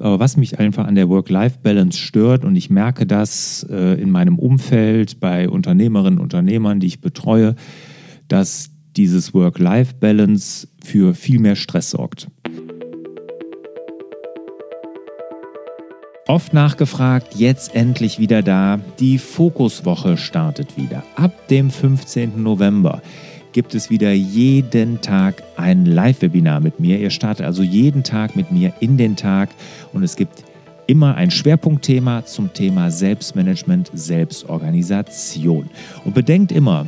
Aber 0.00 0.18
was 0.18 0.38
mich 0.38 0.58
einfach 0.58 0.86
an 0.86 0.94
der 0.94 1.08
Work-Life-Balance 1.10 1.98
stört, 1.98 2.44
und 2.44 2.56
ich 2.56 2.70
merke 2.70 3.06
das 3.06 3.66
äh, 3.70 4.00
in 4.00 4.10
meinem 4.10 4.38
Umfeld 4.38 5.20
bei 5.20 5.48
Unternehmerinnen 5.48 6.18
und 6.18 6.24
Unternehmern, 6.24 6.80
die 6.80 6.86
ich 6.86 7.02
betreue, 7.02 7.54
dass 8.26 8.70
dieses 8.96 9.34
Work-Life-Balance 9.34 10.68
für 10.82 11.14
viel 11.14 11.38
mehr 11.38 11.54
Stress 11.54 11.90
sorgt. 11.90 12.28
Oft 16.26 16.54
nachgefragt, 16.54 17.34
jetzt 17.34 17.74
endlich 17.74 18.18
wieder 18.18 18.42
da. 18.42 18.80
Die 19.00 19.18
Fokuswoche 19.18 20.16
startet 20.16 20.76
wieder. 20.76 21.02
Ab 21.16 21.48
dem 21.48 21.70
15. 21.70 22.42
November 22.42 23.02
gibt 23.52 23.74
es 23.74 23.90
wieder 23.90 24.12
jeden 24.12 25.00
Tag 25.00 25.42
ein 25.56 25.86
Live-Webinar 25.86 26.60
mit 26.60 26.80
mir. 26.80 26.98
Ihr 26.98 27.10
startet 27.10 27.46
also 27.46 27.62
jeden 27.62 28.02
Tag 28.02 28.36
mit 28.36 28.52
mir 28.52 28.72
in 28.80 28.96
den 28.96 29.16
Tag 29.16 29.50
und 29.92 30.02
es 30.02 30.16
gibt 30.16 30.44
immer 30.86 31.14
ein 31.14 31.30
Schwerpunktthema 31.30 32.24
zum 32.24 32.52
Thema 32.52 32.90
Selbstmanagement, 32.90 33.90
Selbstorganisation. 33.94 35.70
Und 36.04 36.14
bedenkt 36.14 36.50
immer, 36.52 36.86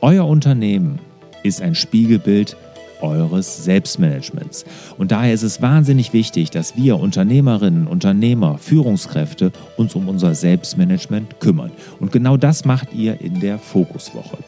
euer 0.00 0.26
Unternehmen 0.26 0.98
ist 1.42 1.62
ein 1.62 1.74
Spiegelbild 1.74 2.56
eures 3.00 3.64
Selbstmanagements. 3.64 4.64
Und 4.96 5.12
daher 5.12 5.32
ist 5.32 5.42
es 5.42 5.62
wahnsinnig 5.62 6.12
wichtig, 6.12 6.50
dass 6.50 6.76
wir 6.76 6.98
Unternehmerinnen, 6.98 7.86
Unternehmer, 7.86 8.58
Führungskräfte 8.58 9.52
uns 9.76 9.94
um 9.94 10.08
unser 10.08 10.34
Selbstmanagement 10.34 11.40
kümmern. 11.40 11.70
Und 12.00 12.12
genau 12.12 12.36
das 12.36 12.64
macht 12.64 12.92
ihr 12.92 13.20
in 13.20 13.40
der 13.40 13.58
Fokuswoche. 13.58 14.38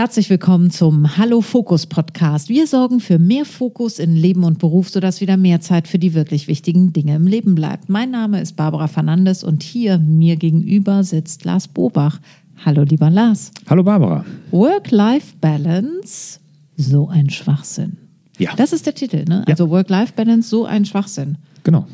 Herzlich 0.00 0.30
willkommen 0.30 0.70
zum 0.70 1.18
Hallo 1.18 1.42
Fokus 1.42 1.86
Podcast. 1.86 2.48
Wir 2.48 2.66
sorgen 2.66 3.00
für 3.00 3.18
mehr 3.18 3.44
Fokus 3.44 3.98
in 3.98 4.16
Leben 4.16 4.44
und 4.44 4.58
Beruf, 4.58 4.88
sodass 4.88 5.20
wieder 5.20 5.36
mehr 5.36 5.60
Zeit 5.60 5.88
für 5.88 5.98
die 5.98 6.14
wirklich 6.14 6.48
wichtigen 6.48 6.94
Dinge 6.94 7.16
im 7.16 7.26
Leben 7.26 7.54
bleibt. 7.54 7.90
Mein 7.90 8.10
Name 8.10 8.40
ist 8.40 8.56
Barbara 8.56 8.88
Fernandes 8.88 9.44
und 9.44 9.62
hier 9.62 9.98
mir 9.98 10.36
gegenüber 10.36 11.04
sitzt 11.04 11.44
Lars 11.44 11.68
Bobach. 11.68 12.18
Hallo 12.64 12.82
lieber 12.82 13.10
Lars. 13.10 13.50
Hallo 13.68 13.82
Barbara. 13.82 14.24
Work-Life-Balance, 14.52 16.40
so 16.78 17.08
ein 17.08 17.28
Schwachsinn. 17.28 17.98
Ja. 18.38 18.54
Das 18.56 18.72
ist 18.72 18.86
der 18.86 18.94
Titel, 18.94 19.26
ne? 19.28 19.44
Ja. 19.46 19.52
Also 19.52 19.68
Work-Life-Balance, 19.68 20.48
so 20.48 20.64
ein 20.64 20.86
Schwachsinn. 20.86 21.36
Genau. 21.62 21.86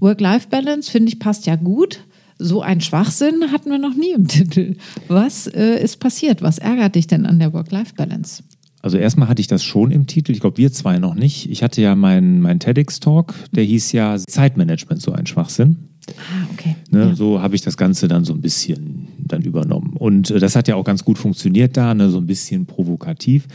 Work-Life-Balance, 0.00 0.90
finde 0.90 1.12
ich, 1.12 1.20
passt 1.20 1.46
ja 1.46 1.54
gut. 1.54 2.00
So 2.42 2.60
ein 2.60 2.80
Schwachsinn 2.80 3.52
hatten 3.52 3.70
wir 3.70 3.78
noch 3.78 3.94
nie 3.94 4.12
im 4.12 4.26
Titel. 4.26 4.76
Was 5.08 5.46
äh, 5.46 5.82
ist 5.82 6.00
passiert? 6.00 6.42
Was 6.42 6.58
ärgert 6.58 6.96
dich 6.96 7.06
denn 7.06 7.24
an 7.24 7.38
der 7.38 7.52
Work-Life-Balance? 7.52 8.42
Also 8.82 8.98
erstmal 8.98 9.28
hatte 9.28 9.40
ich 9.40 9.46
das 9.46 9.62
schon 9.62 9.92
im 9.92 10.08
Titel, 10.08 10.32
ich 10.32 10.40
glaube 10.40 10.58
wir 10.58 10.72
zwei 10.72 10.98
noch 10.98 11.14
nicht. 11.14 11.48
Ich 11.48 11.62
hatte 11.62 11.80
ja 11.80 11.94
meinen 11.94 12.40
mein 12.40 12.58
TEDx-Talk, 12.58 13.32
der 13.52 13.62
hieß 13.62 13.92
ja 13.92 14.18
Zeitmanagement, 14.18 15.00
so 15.00 15.12
ein 15.12 15.26
Schwachsinn. 15.26 15.88
Ah, 16.10 16.48
okay. 16.52 16.74
Ne, 16.90 16.98
Ja. 17.10 17.14
So 17.14 17.40
habe 17.40 17.54
ich 17.54 17.60
das 17.60 17.76
Ganze 17.76 18.08
dann 18.08 18.24
so 18.24 18.32
ein 18.32 18.40
bisschen 18.40 19.06
dann 19.18 19.42
übernommen. 19.42 19.94
Und 19.96 20.30
äh, 20.32 20.40
das 20.40 20.56
hat 20.56 20.66
ja 20.66 20.74
auch 20.74 20.84
ganz 20.84 21.04
gut 21.04 21.16
funktioniert 21.16 21.76
da, 21.76 21.94
ne, 21.94 22.10
so 22.10 22.18
ein 22.18 22.26
bisschen 22.26 22.66
provokativ. 22.66 23.46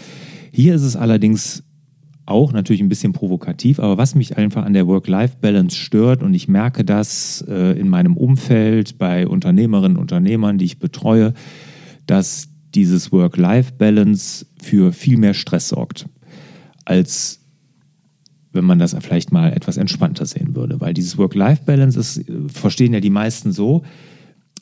Hier 0.54 0.76
ist 0.76 0.84
es 0.84 0.96
allerdings 0.96 1.64
auch 2.28 2.52
natürlich 2.52 2.82
ein 2.82 2.90
bisschen 2.90 3.14
provokativ, 3.14 3.80
aber 3.80 3.98
was 3.98 4.14
mich 4.14 4.38
einfach 4.38 4.66
an 4.66 4.74
der 4.74 4.86
Work-Life-Balance 4.86 5.76
stört 5.76 6.22
und 6.22 6.34
ich 6.34 6.48
merke 6.48 6.84
das 6.84 7.44
äh, 7.48 7.80
in 7.80 7.90
meinem 7.90 8.18
Umfeld 8.18 8.98
bei 8.98 9.28
Unternehmerinnen 9.28 9.98
und 9.98 10.04
Unternehmern, 10.04 10.58
die 10.58 10.66
ich 10.66 10.80
betreue, 10.80 11.34
dass 12.06 12.50
dieses 12.76 13.12
Work-Life-Balance 13.12 14.46
für 14.62 14.92
viel 14.92 15.18
mehr 15.18 15.34
Stress 15.34 15.70
sorgt, 15.70 16.08
als 16.86 17.40
wenn 18.52 18.66
man 18.66 18.80
das 18.80 18.96
vielleicht 19.00 19.32
mal 19.32 19.54
etwas 19.54 19.78
entspannter 19.78 20.26
sehen 20.26 20.56
würde. 20.56 20.82
Weil 20.82 20.94
dieses 20.94 21.18
Work-Life-Balance 21.18 22.00
ist, 22.00 22.18
äh, 22.18 22.50
verstehen 22.50 22.94
ja 22.94 23.00
die 23.00 23.10
meisten 23.10 23.52
so, 23.52 23.84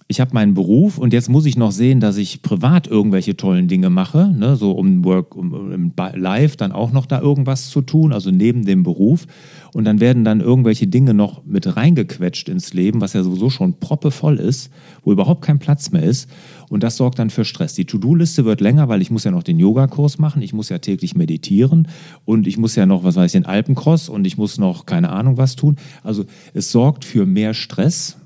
ich 0.08 0.20
habe 0.20 0.36
meinen 0.36 0.54
Beruf 0.54 1.00
und 1.00 1.14
jetzt 1.14 1.30
muss 1.30 1.48
ich 1.48 1.58
noch 1.58 1.72
sehen, 1.72 2.00
dass 2.00 2.18
ich 2.18 2.44
privat 2.44 2.86
irgendwelche 2.86 3.36
tollen 3.36 3.68
Dinge 3.68 3.90
mache, 3.90 4.28
ne, 4.28 4.56
so 4.56 4.72
um 4.72 5.04
Work, 5.04 5.36
um, 5.36 5.52
um 5.52 5.94
Live 6.14 6.58
dann 6.58 6.72
auch 6.72 6.92
noch 6.92 7.08
da 7.08 7.20
irgendwas 7.20 7.70
zu 7.70 7.82
tun, 7.82 8.14
also 8.14 8.30
neben 8.30 8.66
dem 8.66 8.84
Beruf. 8.84 9.26
Und 9.74 9.84
dann 9.84 10.00
werden 10.00 10.24
dann 10.24 10.42
irgendwelche 10.42 10.86
Dinge 10.86 11.16
noch 11.16 11.44
mit 11.44 11.76
reingequetscht 11.76 12.50
ins 12.50 12.74
Leben, 12.74 13.02
was 13.02 13.14
ja 13.14 13.24
sowieso 13.24 13.50
schon 13.50 13.80
proppevoll 13.80 14.38
ist, 14.38 14.72
wo 15.04 15.12
überhaupt 15.12 15.42
kein 15.44 15.58
Platz 15.58 15.92
mehr 15.92 16.04
ist. 16.04 16.30
Und 16.70 16.84
das 16.84 16.98
sorgt 16.98 17.18
dann 17.18 17.32
für 17.32 17.44
Stress. 17.44 17.74
Die 17.74 17.86
To-Do-Liste 17.86 18.46
wird 18.46 18.62
länger, 18.62 18.88
weil 18.88 19.02
ich 19.02 19.10
muss 19.10 19.24
ja 19.24 19.32
noch 19.32 19.44
den 19.44 19.58
Yogakurs 19.58 20.20
machen, 20.20 20.44
ich 20.44 20.54
muss 20.54 20.70
ja 20.70 20.78
täglich 20.78 21.16
meditieren 21.16 21.88
und 22.26 22.46
ich 22.46 22.60
muss 22.60 22.76
ja 22.76 22.86
noch, 22.86 23.04
was 23.04 23.16
weiß 23.16 23.26
ich, 23.26 23.42
den 23.42 23.48
Alpencross 23.48 24.08
und 24.08 24.26
ich 24.26 24.38
muss 24.38 24.60
noch 24.60 24.86
keine 24.86 25.10
Ahnung 25.10 25.38
was 25.38 25.56
tun. 25.56 25.78
Also 26.04 26.26
es 26.54 26.72
sorgt 26.72 27.06
für 27.06 27.26
mehr 27.26 27.56
Stress 27.56 28.18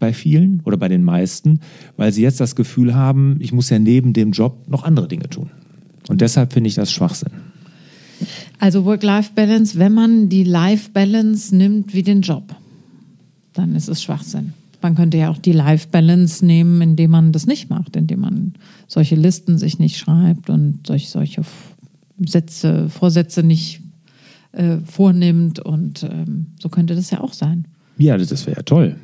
bei 0.00 0.12
vielen 0.12 0.60
oder 0.64 0.76
bei 0.76 0.88
den 0.88 1.04
meisten, 1.04 1.60
weil 1.96 2.12
sie 2.12 2.22
jetzt 2.22 2.40
das 2.40 2.56
Gefühl 2.56 2.94
haben, 2.94 3.36
ich 3.38 3.52
muss 3.52 3.70
ja 3.70 3.78
neben 3.78 4.12
dem 4.12 4.32
Job 4.32 4.66
noch 4.68 4.82
andere 4.82 5.06
Dinge 5.06 5.28
tun. 5.28 5.50
Und 6.08 6.20
deshalb 6.20 6.52
finde 6.52 6.68
ich 6.68 6.74
das 6.74 6.90
Schwachsinn. 6.90 7.30
Also 8.58 8.84
Work-Life-Balance, 8.84 9.78
wenn 9.78 9.92
man 9.94 10.28
die 10.28 10.44
Life-Balance 10.44 11.54
nimmt 11.54 11.94
wie 11.94 12.02
den 12.02 12.20
Job, 12.22 12.54
dann 13.54 13.74
ist 13.74 13.88
es 13.88 14.02
Schwachsinn. 14.02 14.52
Man 14.82 14.94
könnte 14.94 15.18
ja 15.18 15.30
auch 15.30 15.38
die 15.38 15.52
Life-Balance 15.52 16.44
nehmen, 16.44 16.80
indem 16.82 17.10
man 17.10 17.32
das 17.32 17.46
nicht 17.46 17.70
macht, 17.70 17.96
indem 17.96 18.20
man 18.20 18.54
solche 18.88 19.14
Listen 19.14 19.58
sich 19.58 19.78
nicht 19.78 19.96
schreibt 19.98 20.50
und 20.50 20.86
solch, 20.86 21.10
solche 21.10 21.42
Sätze, 22.26 22.88
Vorsätze 22.88 23.42
nicht 23.42 23.80
äh, 24.52 24.78
vornimmt. 24.84 25.60
Und 25.60 26.02
ähm, 26.02 26.46
so 26.60 26.68
könnte 26.68 26.94
das 26.94 27.10
ja 27.10 27.20
auch 27.20 27.32
sein. 27.34 27.66
Ja, 27.98 28.16
das- 28.18 28.28
das 28.28 28.46
wäre 28.46 28.56
ja 28.58 28.62
toll. 28.62 28.96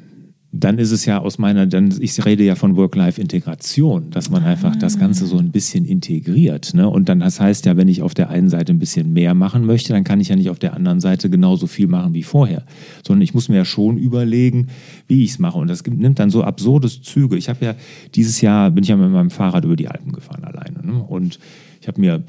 Dann 0.59 0.79
ist 0.79 0.91
es 0.91 1.05
ja 1.05 1.19
aus 1.19 1.39
meiner, 1.39 1.67
dann, 1.67 1.95
ich 2.01 2.25
rede 2.25 2.45
ja 2.45 2.55
von 2.55 2.77
Work-Life-Integration, 2.77 4.11
dass 4.11 4.31
man 4.31 4.45
einfach 4.45 4.75
das 4.77 4.99
Ganze 4.99 5.27
so 5.27 5.39
ein 5.39 5.51
bisschen 5.51 5.85
integriert. 5.85 6.73
Ne? 6.75 6.89
Und 6.89 7.09
dann, 7.09 7.21
das 7.21 7.41
heißt 7.41 7.67
ja, 7.67 7.77
wenn 7.77 7.89
ich 7.89 8.03
auf 8.03 8.15
der 8.15 8.31
einen 8.31 8.49
Seite 8.49 8.73
ein 8.73 8.79
bisschen 8.79 9.13
mehr 9.13 9.35
machen 9.35 9.67
möchte, 9.67 9.93
dann 9.93 10.05
kann 10.05 10.21
ich 10.21 10.29
ja 10.29 10.37
nicht 10.37 10.49
auf 10.49 10.59
der 10.59 10.75
anderen 10.75 11.01
Seite 11.01 11.29
genauso 11.29 11.67
viel 11.67 11.89
machen 11.89 12.15
wie 12.15 12.23
vorher. 12.23 12.65
Sondern 13.07 13.23
ich 13.23 13.35
muss 13.35 13.49
mir 13.49 13.57
ja 13.57 13.65
schon 13.65 13.99
überlegen, 13.99 14.69
wie 15.09 15.25
ich 15.25 15.31
es 15.31 15.39
mache. 15.39 15.59
Und 15.59 15.69
das 15.69 15.85
nimmt 15.85 16.19
dann 16.19 16.31
so 16.31 16.43
absurdes 16.43 17.03
Züge. 17.03 17.37
Ich 17.37 17.49
habe 17.49 17.65
ja 17.65 17.75
dieses 18.15 18.41
Jahr, 18.41 18.71
bin 18.71 18.83
ich 18.83 18.89
ja 18.89 18.97
mit 18.97 19.11
meinem 19.11 19.31
Fahrrad 19.31 19.65
über 19.65 19.77
die 19.77 19.89
Alpen 19.89 20.13
gefahren 20.13 20.45
alleine. 20.45 20.85
Ne? 20.85 21.03
Und 21.03 21.39
ich 21.81 21.89
habe 21.89 22.01
mir 22.01 22.23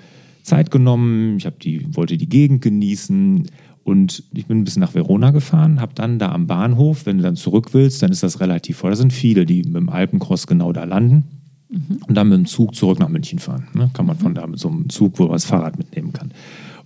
Zeit 0.48 0.72
genommen, 0.72 1.38
ich 1.38 1.46
habe 1.46 1.58
die, 1.62 1.86
wollte 1.96 2.18
die 2.18 2.30
Gegend 2.30 2.62
genießen 2.62 3.48
und 3.88 4.25
ich 4.34 4.48
bin 4.48 4.58
ein 4.58 4.64
bisschen 4.66 4.81
nach 4.81 4.96
Verona 4.96 5.31
gefahren, 5.31 5.80
habe 5.80 5.94
dann 5.96 6.20
da 6.20 6.34
am 6.34 6.46
Bahnhof, 6.46 7.06
wenn 7.06 7.18
du 7.18 7.24
dann 7.24 7.38
zurück 7.38 7.74
willst, 7.74 8.03
dann 8.03 8.12
ist 8.12 8.22
das 8.22 8.42
relativ 8.42 8.75
voll. 8.75 8.90
Da 8.90 8.98
sind 8.98 9.14
viele, 9.14 9.46
die 9.46 9.64
mit 9.64 9.75
dem 9.75 9.88
Alpencross 9.88 10.46
genau 10.46 10.74
da 10.74 10.84
landen 10.84 11.24
und 11.70 12.14
dann 12.14 12.28
mit 12.28 12.38
dem 12.38 12.46
Zug 12.48 12.75
zurück 12.75 13.00
nach 13.00 13.08
München 13.08 13.40
fahren. 13.40 13.70
Ne? 13.74 13.90
Kann 13.94 14.06
man 14.06 14.18
von 14.18 14.36
da 14.36 14.46
mit 14.46 14.59
so 14.59 14.68
einem 14.68 14.90
Zug, 14.90 15.20
wo 15.20 15.24
man 15.24 15.31
das 15.31 15.46
Fahrrad 15.46 15.78
mitnehmen 15.78 16.12
kann. 16.12 16.31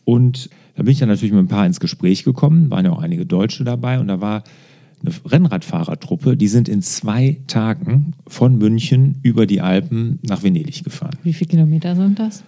Und 0.05 0.51
da 0.75 0.83
bin 0.83 0.91
ich 0.91 0.99
dann 0.99 1.09
natürlich 1.09 1.33
mit 1.33 1.43
ein 1.43 1.47
paar 1.47 1.65
ins 1.65 1.79
Gespräch 1.79 2.23
gekommen, 2.23 2.69
waren 2.69 2.85
ja 2.85 2.91
auch 2.91 3.01
einige 3.01 3.25
Deutsche 3.25 3.63
dabei 3.63 3.99
und 3.99 4.07
da 4.07 4.21
war 4.21 4.43
eine 5.03 5.11
Rennradfahrertruppe, 5.25 6.37
die 6.37 6.49
sind 6.49 6.69
in 6.69 6.83
zwei 6.83 7.39
Tagen 7.47 8.13
von 8.27 8.59
München 8.59 9.17
über 9.23 9.47
die 9.47 9.61
Alpen 9.61 10.19
nach 10.21 10.43
Venedig 10.43 10.83
gefahren. 10.83 11.17
Wie 11.23 11.33
viele 11.33 11.49
Kilometer 11.49 11.95
sind 11.95 12.19
das? 12.19 12.43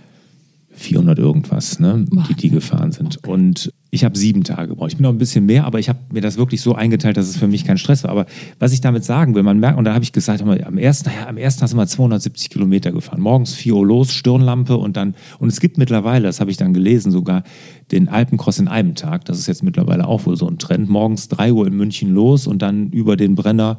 400 0.73 1.17
irgendwas, 1.17 1.79
ne, 1.79 2.05
die, 2.29 2.35
die 2.35 2.49
gefahren 2.51 2.91
sind. 2.91 3.27
Und 3.27 3.73
ich 3.93 4.03
habe 4.03 4.17
sieben 4.17 4.43
Tage 4.43 4.69
gebraucht. 4.69 4.91
Ich 4.91 4.97
bin 4.97 5.03
noch 5.03 5.11
ein 5.11 5.19
bisschen 5.19 5.45
mehr, 5.45 5.65
aber 5.65 5.77
ich 5.77 5.87
habe 5.87 5.99
mir 6.11 6.21
das 6.21 6.35
wirklich 6.35 6.61
so 6.61 6.73
eingeteilt, 6.73 7.15
dass 7.15 7.29
es 7.29 7.37
für 7.37 7.47
mich 7.47 7.63
kein 7.63 7.77
Stress 7.77 8.03
war. 8.03 8.09
Aber 8.09 8.25
was 8.57 8.73
ich 8.73 8.81
damit 8.81 9.03
sagen 9.03 9.35
will, 9.35 9.43
man 9.43 9.59
merkt, 9.59 9.77
und 9.77 9.85
da 9.85 9.93
habe 9.93 10.03
ich 10.03 10.11
gesagt, 10.11 10.41
am 10.41 10.77
ersten, 10.79 11.09
naja, 11.09 11.27
am 11.27 11.37
ersten 11.37 11.61
hast 11.61 11.73
du 11.73 11.77
mal 11.77 11.87
270 11.87 12.49
Kilometer 12.49 12.91
gefahren. 12.91 13.21
Morgens 13.21 13.53
4 13.53 13.75
Uhr 13.75 13.85
los, 13.85 14.11
Stirnlampe 14.11 14.77
und 14.77 14.97
dann, 14.97 15.13
und 15.37 15.49
es 15.49 15.59
gibt 15.59 15.77
mittlerweile, 15.77 16.25
das 16.25 16.39
habe 16.39 16.49
ich 16.49 16.57
dann 16.57 16.73
gelesen, 16.73 17.11
sogar 17.11 17.43
den 17.91 18.09
Alpencross 18.09 18.57
in 18.57 18.67
einem 18.67 18.95
Tag. 18.95 19.25
Das 19.25 19.37
ist 19.37 19.45
jetzt 19.45 19.61
mittlerweile 19.61 20.07
auch 20.07 20.25
wohl 20.25 20.37
so 20.37 20.47
ein 20.47 20.57
Trend. 20.57 20.89
Morgens 20.89 21.27
3 21.27 21.53
Uhr 21.53 21.67
in 21.67 21.77
München 21.77 22.15
los 22.15 22.47
und 22.47 22.63
dann 22.63 22.89
über 22.89 23.15
den 23.15 23.35
Brenner 23.35 23.77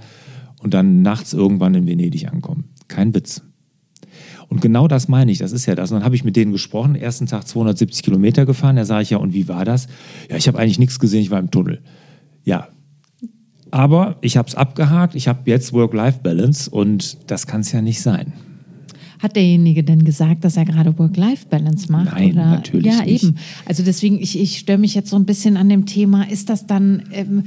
und 0.63 0.75
dann 0.75 1.03
nachts 1.03 1.33
irgendwann 1.33 1.75
in 1.75 1.89
Venedig 1.89 2.33
ankommen. 2.33 2.67
Kein 2.87 3.17
Witz. 3.17 3.43
Und 4.49 4.61
genau 4.61 4.89
das 4.89 5.09
meine 5.09 5.33
ich, 5.33 5.39
das 5.39 5.53
ist 5.53 5.67
ja 5.67 5.75
das. 5.75 5.91
Und 5.91 5.97
dann 5.97 6.05
habe 6.05 6.15
ich 6.15 6.25
mit 6.25 6.37
denen 6.37 6.53
gesprochen, 6.53 6.95
ersten 6.95 7.27
Tag 7.27 7.47
270 7.47 8.03
Kilometer 8.03 8.47
gefahren. 8.47 8.77
Da 8.77 8.85
sage 8.85 9.03
ich 9.03 9.11
ja, 9.11 9.19
und 9.19 9.33
wie 9.33 9.49
war 9.49 9.65
das? 9.65 9.87
Ja, 10.31 10.37
ich 10.37 10.49
habe 10.49 10.59
eigentlich 10.59 10.79
nichts 10.79 10.99
gesehen, 10.99 11.23
ich 11.23 11.31
war 11.31 11.39
im 11.39 11.51
Tunnel. 11.51 11.81
Ja, 12.45 12.69
Aber 13.71 14.19
ich 14.21 14.37
habe 14.37 14.49
es 14.49 14.55
abgehakt, 14.55 15.15
ich 15.17 15.27
habe 15.27 15.51
jetzt 15.51 15.73
Work-Life-Balance 15.73 16.71
und 16.71 17.29
das 17.29 17.47
kann 17.47 17.63
es 17.63 17.73
ja 17.73 17.83
nicht 17.83 18.01
sein. 18.03 18.33
Hat 19.21 19.37
derjenige 19.37 19.85
denn 19.85 20.05
gesagt, 20.05 20.45
dass 20.45 20.57
er 20.57 20.65
gerade 20.65 20.99
Work-Life-Balance 20.99 21.91
macht? 21.91 22.13
Nein, 22.13 22.33
oder? 22.33 22.47
natürlich 22.47 22.87
ja, 22.87 23.03
nicht. 23.05 23.23
eben. 23.25 23.37
Also 23.67 23.83
deswegen, 23.83 24.19
ich, 24.19 24.39
ich 24.39 24.59
störe 24.59 24.79
mich 24.79 24.95
jetzt 24.95 25.11
so 25.11 25.17
ein 25.17 25.25
bisschen 25.25 25.57
an 25.57 25.69
dem 25.69 25.87
Thema, 25.87 26.29
ist 26.31 26.51
das 26.51 26.67
dann, 26.67 27.03
ähm, 27.13 27.45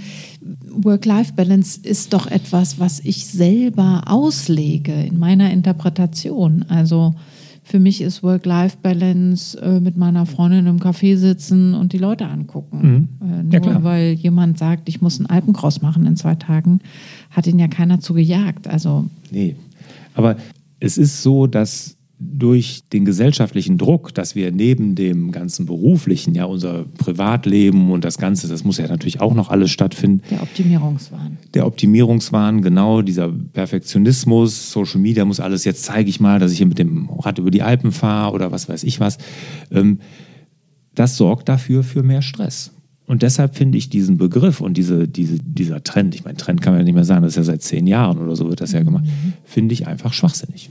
Work-Life-Balance 0.71 1.81
ist 1.83 2.13
doch 2.13 2.27
etwas, 2.27 2.79
was 2.79 2.99
ich 2.99 3.25
selber 3.25 4.03
auslege 4.05 4.93
in 4.93 5.17
meiner 5.19 5.51
Interpretation. 5.51 6.65
Also 6.69 7.15
für 7.63 7.79
mich 7.79 7.99
ist 8.01 8.23
Work-Life-Balance 8.23 9.59
äh, 9.61 9.79
mit 9.81 9.97
meiner 9.97 10.25
Freundin 10.25 10.67
im 10.67 10.79
Café 10.79 11.17
sitzen 11.17 11.73
und 11.73 11.91
die 11.91 11.97
Leute 11.97 12.25
angucken. 12.27 13.09
Äh, 13.21 13.25
nur 13.25 13.43
Mhm. 13.43 13.51
Ja, 13.51 13.59
klar. 13.59 13.83
weil 13.83 14.13
jemand 14.13 14.57
sagt, 14.57 14.87
ich 14.87 15.01
muss 15.01 15.19
einen 15.19 15.25
Alpencross 15.29 15.81
machen 15.81 16.05
in 16.05 16.15
zwei 16.15 16.35
Tagen, 16.35 16.79
hat 17.31 17.45
ihn 17.45 17.59
ja 17.59 17.67
keiner 17.67 17.99
zu 17.99 18.13
gejagt. 18.13 18.67
Also 18.67 19.05
Nee. 19.31 19.55
Aber 20.15 20.37
es 20.79 20.97
ist 20.97 21.23
so, 21.23 21.47
dass 21.47 21.97
durch 22.19 22.83
den 22.91 23.05
gesellschaftlichen 23.05 23.77
Druck, 23.77 24.13
dass 24.13 24.33
wir 24.33 24.51
neben 24.51 24.95
dem 24.95 25.31
ganzen 25.31 25.67
beruflichen, 25.67 26.33
ja, 26.33 26.45
unser 26.45 26.85
Privatleben 26.97 27.91
und 27.91 28.03
das 28.03 28.17
Ganze, 28.17 28.47
das 28.47 28.63
muss 28.63 28.79
ja 28.79 28.87
natürlich 28.87 29.21
auch 29.21 29.35
noch 29.35 29.49
alles 29.49 29.69
stattfinden, 29.69 30.23
der 30.31 30.41
Optimierungswahn. 30.41 31.37
der 31.53 31.67
Optimierungswahn, 31.67 32.63
genau, 32.63 33.03
dieser 33.03 33.31
Perfektionismus, 33.31 34.71
Social 34.71 34.99
Media 34.99 35.25
muss 35.25 35.39
alles, 35.39 35.63
jetzt 35.63 35.83
zeige 35.83 36.09
ich 36.09 36.19
mal, 36.19 36.39
dass 36.39 36.51
ich 36.51 36.57
hier 36.57 36.67
mit 36.67 36.79
dem 36.79 37.07
Rad 37.07 37.37
über 37.37 37.51
die 37.51 37.61
Alpen 37.61 37.91
fahre 37.91 38.33
oder 38.33 38.51
was 38.51 38.67
weiß 38.67 38.83
ich 38.83 38.99
was. 38.99 39.19
Ähm, 39.71 39.99
das 40.95 41.17
sorgt 41.17 41.47
dafür 41.47 41.83
für 41.83 42.01
mehr 42.01 42.23
Stress. 42.23 42.71
Und 43.07 43.21
deshalb 43.23 43.55
finde 43.55 43.77
ich 43.77 43.89
diesen 43.89 44.17
Begriff 44.17 44.59
und 44.61 44.75
diese, 44.77 45.07
diese, 45.07 45.39
dieser 45.39 45.81
Trend, 45.81 46.13
ich 46.13 46.25
meine, 46.25 46.37
Trend 46.37 46.61
kann 46.61 46.73
man 46.73 46.81
ja 46.81 46.83
nicht 46.83 46.93
mehr 46.93 47.05
sagen, 47.05 47.23
das 47.23 47.31
ist 47.31 47.37
ja 47.37 47.43
seit 47.43 47.61
zehn 47.63 47.87
Jahren 47.87 48.17
oder 48.19 48.35
so 48.35 48.49
wird 48.49 48.59
das 48.61 48.73
ja 48.73 48.83
gemacht, 48.83 49.05
finde 49.45 49.73
ich 49.73 49.87
einfach 49.87 50.11
schwachsinnig 50.11 50.69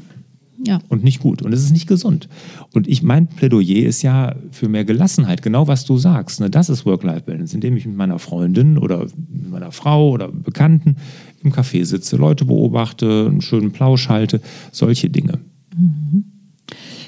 Ja. 0.67 0.81
und 0.89 1.03
nicht 1.03 1.21
gut. 1.21 1.41
Und 1.41 1.55
es 1.55 1.65
ist 1.65 1.71
nicht 1.73 1.87
gesund. 1.87 2.29
Und 2.75 2.89
ich, 2.89 3.03
mein 3.03 3.27
Plädoyer 3.27 3.87
ist 3.87 4.03
ja 4.03 4.35
für 4.53 4.69
mehr 4.69 4.85
Gelassenheit, 4.85 5.41
genau 5.41 5.67
was 5.67 5.87
du 5.87 5.97
sagst. 5.97 6.41
Ne? 6.41 6.51
Das 6.51 6.69
ist 6.69 6.85
Work-Life-Balance, 6.85 7.55
indem 7.55 7.75
ich 7.75 7.87
mit 7.87 7.97
meiner 7.97 8.19
Freundin 8.19 8.77
oder 8.77 9.07
mit 9.29 9.51
meiner 9.51 9.73
Frau 9.73 10.11
oder 10.11 10.29
Bekannten 10.31 10.97
im 11.43 11.53
Café 11.53 11.87
sitze, 11.87 12.17
Leute 12.17 12.45
beobachte, 12.45 13.29
einen 13.31 13.41
schönen 13.41 13.73
Plausch 13.73 14.11
halte, 14.11 14.43
solche 14.73 15.09
Dinge. 15.09 15.39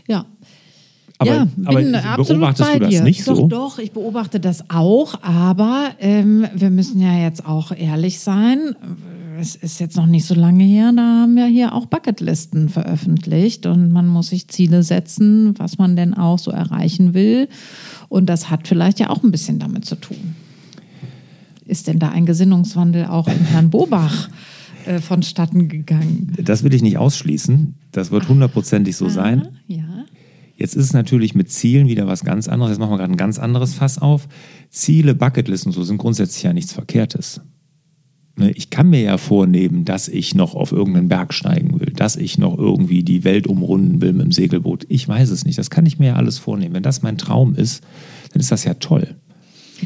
Ja. 0.09 0.25
Aber, 1.21 1.31
ja, 1.31 1.49
aber 1.65 1.83
beobachtest 2.25 2.75
du 2.75 2.79
das 2.79 2.91
dir. 2.91 3.03
nicht 3.03 3.27
doch, 3.27 3.37
so? 3.37 3.49
Doch, 3.49 3.79
ich 3.81 3.91
beobachte 3.91 4.39
das 4.39 4.71
auch, 4.71 5.21
aber 5.23 5.91
ähm, 5.99 6.47
wir 6.55 6.71
müssen 6.71 7.01
ja 7.01 7.13
jetzt 7.19 7.45
auch 7.45 7.73
ehrlich 7.73 8.21
sein. 8.21 8.77
Es 9.41 9.57
ist 9.57 9.81
jetzt 9.81 9.97
noch 9.97 10.07
nicht 10.07 10.27
so 10.27 10.35
lange 10.35 10.63
her, 10.63 10.93
da 10.95 11.03
haben 11.03 11.35
wir 11.35 11.47
hier 11.47 11.75
auch 11.75 11.87
Bucketlisten 11.87 12.69
veröffentlicht 12.69 13.67
und 13.67 13.91
man 13.91 14.07
muss 14.07 14.29
sich 14.29 14.49
Ziele 14.49 14.85
setzen, 14.85 15.55
was 15.59 15.79
man 15.79 15.97
denn 15.97 16.15
auch 16.15 16.39
so 16.39 16.53
erreichen 16.53 17.15
will. 17.15 17.49
Und 18.09 18.27
das 18.27 18.49
hat 18.49 18.69
vielleicht 18.69 19.01
ja 19.01 19.11
auch 19.11 19.23
ein 19.23 19.33
bisschen 19.33 19.59
damit 19.59 19.85
zu 19.85 19.97
tun. 19.97 20.37
Ist 21.67 21.89
denn 21.89 21.99
da 21.99 22.11
ein 22.11 22.27
Gesinnungswandel 22.27 23.07
auch 23.07 23.29
in 23.29 23.45
Herrn 23.45 23.71
Bobach 23.71 24.29
äh, 24.87 25.01
vonstatten 25.01 25.69
gegangen? 25.69 26.33
Das 26.43 26.63
will 26.63 26.73
ich 26.73 26.83
nicht 26.83 26.97
ausschließen. 26.97 27.75
Das 27.93 28.11
wird 28.11 28.29
hundertprozentig 28.29 28.97
so 28.97 29.09
sein. 29.09 29.49
Ja. 29.67 30.05
Jetzt 30.59 30.75
ist 30.75 30.87
es 30.87 30.93
natürlich 30.93 31.37
mit 31.37 31.51
Zielen 31.51 31.87
wieder 31.87 32.09
was 32.09 32.25
ganz 32.25 32.49
anderes. 32.49 32.73
Jetzt 32.73 32.81
machen 32.81 32.91
wir 32.91 32.99
gerade 32.99 33.13
ein 33.13 33.17
ganz 33.17 33.39
anderes 33.39 33.75
Fass 33.75 33.99
auf. 33.99 34.27
Ziele, 34.71 35.15
Bucketlisten, 35.15 35.71
so 35.71 35.85
sind 35.85 35.99
grundsätzlich 35.99 36.43
ja 36.43 36.53
nichts 36.53 36.73
Verkehrtes. 36.73 37.41
Ne, 38.37 38.51
Ich 38.51 38.69
kann 38.69 38.91
mir 38.91 39.01
ja 39.01 39.19
vornehmen, 39.19 39.85
dass 39.85 40.09
ich 40.09 40.35
noch 40.35 40.57
auf 40.57 40.73
irgendeinen 40.73 41.09
Berg 41.09 41.33
steigen 41.33 41.79
will, 41.79 41.93
dass 41.95 42.17
ich 42.17 42.39
noch 42.39 42.59
irgendwie 42.59 43.05
die 43.05 43.23
Welt 43.23 43.47
umrunden 43.47 44.01
will 44.01 44.13
mit 44.13 44.25
dem 44.27 44.33
Segelboot. 44.33 44.85
Ich 44.89 45.07
weiß 45.07 45.31
es 45.31 45.45
nicht. 45.45 45.59
Das 45.59 45.71
kann 45.71 45.87
ich 45.87 46.01
mir 46.01 46.07
ja 46.09 46.17
alles 46.17 46.39
vornehmen. 46.39 46.75
Wenn 46.75 46.83
das 46.83 47.03
mein 47.03 47.19
Traum 47.19 47.55
ist, 47.55 47.85
dann 48.33 48.41
ist 48.41 48.51
das 48.51 48.65
ja 48.65 48.75
toll. 48.75 49.15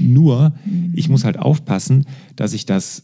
Nur, 0.01 0.55
ich 0.95 1.11
muss 1.11 1.25
halt 1.25 1.39
aufpassen, 1.39 2.07
dass 2.35 2.55
ich 2.55 2.65
das 2.65 3.03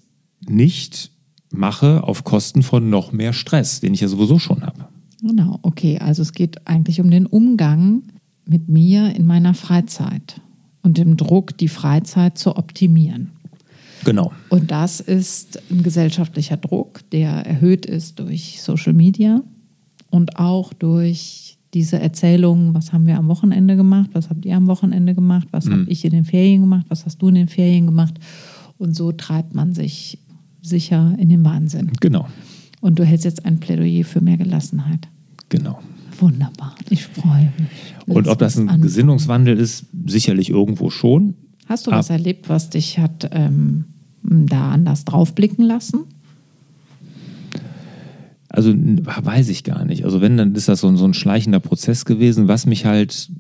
nicht 0.49 1.11
mache 1.51 2.03
auf 2.03 2.25
Kosten 2.25 2.63
von 2.63 2.89
noch 2.89 3.13
mehr 3.13 3.35
Stress, 3.35 3.81
den 3.81 3.93
ich 3.93 4.01
ja 4.01 4.09
sowieso 4.09 4.39
schon 4.39 4.63
habe. 4.63 4.88
Genau, 5.29 5.59
okay. 5.63 5.99
Also 5.99 6.23
es 6.23 6.33
geht 6.33 6.67
eigentlich 6.67 7.01
um 7.01 7.11
den 7.11 7.27
Umgang 7.27 8.03
mit 8.47 8.69
mir 8.69 9.15
in 9.15 9.27
meiner 9.27 9.53
Freizeit 9.53 10.41
und 10.83 10.97
dem 10.97 11.17
Druck, 11.17 11.57
die 11.59 11.69
Freizeit 11.69 12.39
zu 12.39 12.57
optimieren. 12.57 13.31
Genau. 14.05 14.33
Und 14.49 14.71
das 14.71 15.01
ist 15.01 15.61
ein 15.71 15.83
gesellschaftlicher 15.83 16.57
Druck, 16.57 17.01
der 17.11 17.31
erhöht 17.31 17.85
ist 17.85 18.19
durch 18.21 18.63
Social 18.63 18.95
Media 18.95 19.43
und 20.11 20.39
auch 20.39 20.73
durch 20.73 21.59
diese 21.75 21.99
Erzählungen, 21.99 22.73
was 22.73 22.95
haben 22.95 23.07
wir 23.07 23.19
am 23.19 23.29
Wochenende 23.29 23.77
gemacht, 23.77 24.11
was 24.15 24.31
habt 24.31 24.47
ihr 24.47 24.57
am 24.57 24.67
Wochenende 24.67 25.15
gemacht, 25.15 25.49
was 25.51 25.69
habe 25.69 25.85
ich 25.89 26.05
in 26.07 26.13
den 26.13 26.25
Ferien 26.25 26.63
gemacht, 26.63 26.87
was 26.89 27.05
hast 27.05 27.21
du 27.21 27.29
in 27.29 27.35
den 27.35 27.49
Ferien 27.49 27.85
gemacht. 27.85 28.15
Und 28.79 28.97
so 28.97 29.13
treibt 29.13 29.55
man 29.55 29.75
sich 29.75 30.19
sicher 30.63 31.15
in 31.19 31.29
den 31.29 31.45
Wahnsinn. 31.45 31.93
Genau. 32.01 32.27
Und 32.81 32.99
du 32.99 33.05
hältst 33.05 33.27
jetzt 33.27 33.45
ein 33.45 33.61
Plädoyer 33.61 34.05
für 34.05 34.23
mehr 34.23 34.39
Gelassenheit. 34.39 35.09
Genau. 35.49 35.81
Wunderbar, 36.19 36.75
ich 36.91 37.07
freue 37.07 37.53
mich. 37.59 37.95
Und 38.07 38.27
Lass 38.27 38.33
ob 38.33 38.39
das 38.41 38.57
ein 38.57 38.63
anfangen. 38.63 38.83
Gesinnungswandel 38.83 39.59
ist, 39.59 39.87
sicherlich 40.07 40.51
irgendwo 40.51 40.91
schon. 40.91 41.35
Hast 41.67 41.87
du 41.87 41.93
Ah. 41.93 41.99
was 41.99 42.11
erlebt, 42.11 42.49
was 42.49 42.71
dich 42.71 42.99
hat 42.99 43.29
ähm, 43.33 43.85
da 44.23 44.71
anders 44.73 45.05
draufblicken 45.05 45.65
lassen? 45.65 46.05
Also 48.49 48.73
weiß 48.75 49.51
ich 49.51 49.63
gar 49.63 49.85
nicht. 49.85 50.05
Also 50.05 50.21
wenn, 50.21 50.37
dann 50.37 50.55
ist 50.55 50.69
das 50.69 50.81
so 50.81 50.89
ein, 50.89 50.97
so 50.97 51.05
ein 51.05 51.15
schleichender 51.15 51.61
Prozess 51.61 52.05
gewesen, 52.05 52.49
was 52.49 52.65
mich 52.67 52.87
halt, 52.87 53.31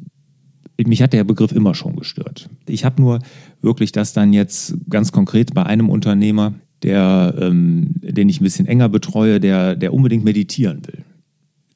mich 0.86 1.02
hat 1.02 1.12
der 1.14 1.24
Begriff 1.24 1.52
immer 1.52 1.74
schon 1.74 1.96
gestört. 1.96 2.48
Ich 2.66 2.84
habe 2.84 3.00
nur 3.00 3.18
wirklich 3.62 3.90
das 3.90 4.12
dann 4.12 4.32
jetzt 4.32 4.74
ganz 4.90 5.10
konkret 5.10 5.54
bei 5.54 5.64
einem 5.64 5.88
Unternehmer, 5.88 6.54
der, 6.82 7.34
ähm, 7.40 7.94
den 8.02 8.28
ich 8.28 8.40
ein 8.40 8.44
bisschen 8.44 8.66
enger 8.66 8.88
betreue, 8.88 9.40
der, 9.40 9.74
der 9.76 9.94
unbedingt 9.94 10.24
meditieren 10.24 10.82
will. 10.86 10.97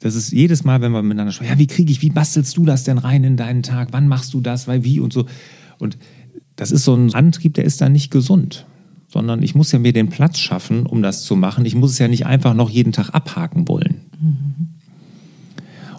Das 0.02 0.16
ist 0.16 0.32
jedes 0.32 0.64
Mal, 0.64 0.80
wenn 0.80 0.90
wir 0.90 1.00
miteinander 1.02 1.32
sprechen, 1.32 1.52
ja, 1.52 1.58
wie 1.58 1.68
kriege 1.68 1.92
ich, 1.92 2.02
wie 2.02 2.10
bastelst 2.10 2.56
du 2.56 2.64
das 2.64 2.82
denn 2.82 2.98
rein 2.98 3.22
in 3.22 3.36
deinen 3.36 3.62
Tag? 3.62 3.88
Wann 3.92 4.08
machst 4.08 4.34
du 4.34 4.40
das? 4.40 4.66
Weil 4.66 4.82
wie 4.82 4.98
und 4.98 5.12
so. 5.12 5.26
Und 5.78 5.96
das 6.56 6.72
ist 6.72 6.84
so 6.84 6.94
ein 6.94 7.14
Antrieb, 7.14 7.54
der 7.54 7.64
ist 7.64 7.80
dann 7.80 7.92
nicht 7.92 8.10
gesund. 8.10 8.66
Sondern 9.06 9.42
ich 9.42 9.54
muss 9.54 9.70
ja 9.70 9.78
mir 9.78 9.92
den 9.92 10.08
Platz 10.08 10.38
schaffen, 10.38 10.86
um 10.86 11.02
das 11.02 11.22
zu 11.22 11.36
machen. 11.36 11.64
Ich 11.66 11.76
muss 11.76 11.92
es 11.92 11.98
ja 11.98 12.08
nicht 12.08 12.26
einfach 12.26 12.54
noch 12.54 12.68
jeden 12.68 12.92
Tag 12.92 13.10
abhaken 13.10 13.68
wollen. 13.68 14.00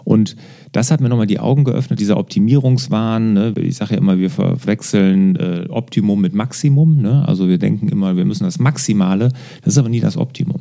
Und 0.04 0.36
das 0.72 0.90
hat 0.90 1.00
mir 1.00 1.08
nochmal 1.08 1.26
die 1.26 1.40
Augen 1.40 1.64
geöffnet, 1.64 1.98
dieser 1.98 2.18
Optimierungswahn. 2.18 3.32
Ne? 3.32 3.54
Ich 3.56 3.76
sage 3.76 3.94
ja 3.94 4.00
immer, 4.00 4.18
wir 4.18 4.28
verwechseln 4.28 5.36
äh, 5.36 5.66
Optimum 5.70 6.20
mit 6.20 6.34
Maximum. 6.34 7.00
Ne? 7.00 7.26
Also 7.26 7.48
wir 7.48 7.58
denken 7.58 7.88
immer, 7.88 8.16
wir 8.16 8.26
müssen 8.26 8.44
das 8.44 8.58
Maximale. 8.58 9.30
Das 9.62 9.74
ist 9.74 9.78
aber 9.78 9.88
nie 9.88 10.00
das 10.00 10.18
Optimum. 10.18 10.60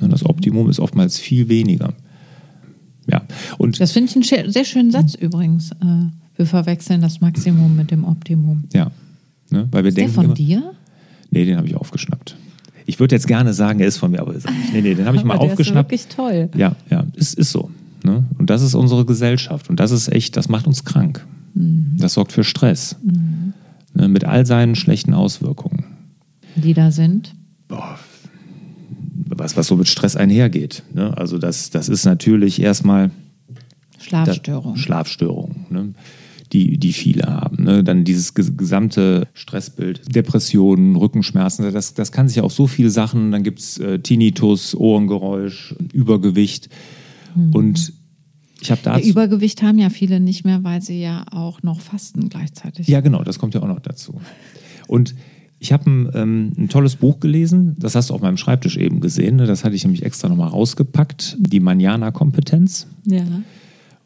Ne? 0.00 0.08
Das 0.08 0.24
Optimum 0.24 0.70
ist 0.70 0.78
oftmals 0.78 1.18
viel 1.18 1.48
weniger. 1.48 1.94
Ja, 3.10 3.22
und 3.58 3.80
Das 3.80 3.92
finde 3.92 4.10
ich 4.10 4.32
einen 4.34 4.52
sehr 4.52 4.64
schönen 4.64 4.90
Satz 4.90 5.14
übrigens. 5.14 5.72
Äh, 5.72 6.06
wir 6.36 6.46
verwechseln 6.46 7.00
das 7.00 7.20
Maximum 7.20 7.76
mit 7.76 7.90
dem 7.90 8.04
Optimum. 8.04 8.64
ja, 8.72 8.90
ne? 9.50 9.68
weil 9.70 9.84
wir 9.84 9.88
Ist 9.88 9.96
der 9.98 10.04
denken 10.04 10.14
von 10.14 10.24
immer, 10.26 10.34
dir? 10.34 10.72
nee, 11.30 11.44
den 11.44 11.56
habe 11.56 11.66
ich 11.66 11.74
aufgeschnappt. 11.76 12.36
Ich 12.86 12.98
würde 13.00 13.14
jetzt 13.14 13.26
gerne 13.28 13.54
sagen, 13.54 13.80
er 13.80 13.86
ist 13.86 13.98
von 13.98 14.10
mir, 14.10 14.20
aber 14.20 14.34
ist 14.34 14.48
nicht. 14.48 14.72
Nee, 14.72 14.80
nee, 14.82 14.94
den 14.94 15.06
habe 15.06 15.16
ich 15.16 15.24
mal 15.24 15.38
der 15.38 15.42
aufgeschnappt. 15.50 15.92
Ist 15.92 16.08
wirklich 16.08 16.16
toll. 16.16 16.48
Ja, 16.56 16.74
ja, 16.90 17.04
es 17.16 17.34
ist 17.34 17.50
so. 17.52 17.70
Ne? 18.04 18.24
Und 18.38 18.50
das 18.50 18.62
ist 18.62 18.74
unsere 18.74 19.04
Gesellschaft. 19.04 19.70
Und 19.70 19.78
das 19.78 19.90
ist 19.92 20.08
echt, 20.08 20.36
das 20.36 20.48
macht 20.48 20.66
uns 20.66 20.84
krank. 20.84 21.24
Das 21.54 22.14
sorgt 22.14 22.32
für 22.32 22.42
Stress. 22.44 22.96
Ne? 23.94 24.08
Mit 24.08 24.24
all 24.24 24.46
seinen 24.46 24.74
schlechten 24.74 25.14
Auswirkungen. 25.14 25.84
Die 26.56 26.74
da 26.74 26.90
sind. 26.90 27.34
Boah, 27.68 27.98
was, 29.42 29.56
was 29.56 29.66
so 29.66 29.76
mit 29.76 29.88
Stress 29.88 30.16
einhergeht. 30.16 30.82
Ne? 30.94 31.16
Also 31.16 31.38
das, 31.38 31.70
das 31.70 31.88
ist 31.88 32.04
natürlich 32.04 32.60
erstmal 32.60 33.10
Schlafstörung. 33.98 34.76
Schlafstörungen, 34.76 35.66
ne? 35.70 35.94
die, 36.52 36.78
die 36.78 36.92
viele 36.92 37.24
haben. 37.24 37.64
Ne? 37.64 37.82
Dann 37.82 38.04
dieses 38.04 38.34
ges- 38.34 38.56
gesamte 38.56 39.26
Stressbild, 39.32 40.14
Depressionen, 40.14 40.96
Rückenschmerzen, 40.96 41.72
das, 41.72 41.94
das 41.94 42.12
kann 42.12 42.28
sich 42.28 42.40
auf 42.40 42.52
so 42.52 42.66
viele 42.66 42.90
Sachen, 42.90 43.32
dann 43.32 43.42
gibt 43.42 43.60
es 43.60 43.78
äh, 43.78 43.98
Tinnitus, 43.98 44.74
Ohrengeräusch, 44.74 45.74
Übergewicht. 45.92 46.68
Und 47.52 47.94
ich 48.60 48.70
habe 48.70 48.82
Ja, 48.84 48.92
dazu... 48.96 49.08
Übergewicht 49.08 49.62
haben 49.62 49.78
ja 49.78 49.88
viele 49.88 50.20
nicht 50.20 50.44
mehr, 50.44 50.62
weil 50.62 50.82
sie 50.82 51.00
ja 51.00 51.24
auch 51.30 51.62
noch 51.62 51.80
fasten 51.80 52.28
gleichzeitig. 52.28 52.86
Ja, 52.86 53.00
genau, 53.00 53.22
das 53.24 53.38
kommt 53.38 53.54
ja 53.54 53.62
auch 53.62 53.66
noch 53.66 53.80
dazu. 53.80 54.20
Und 54.86 55.14
ich 55.62 55.72
habe 55.72 55.88
ein, 55.88 56.10
ähm, 56.14 56.52
ein 56.58 56.68
tolles 56.68 56.96
Buch 56.96 57.20
gelesen, 57.20 57.76
das 57.78 57.94
hast 57.94 58.10
du 58.10 58.14
auf 58.14 58.20
meinem 58.20 58.36
Schreibtisch 58.36 58.76
eben 58.76 58.98
gesehen, 58.98 59.36
ne? 59.36 59.46
das 59.46 59.62
hatte 59.62 59.76
ich 59.76 59.84
nämlich 59.84 60.04
extra 60.04 60.28
nochmal 60.28 60.48
rausgepackt, 60.48 61.36
die 61.38 61.60
Manjana-Kompetenz. 61.60 62.88
Ja. 63.04 63.22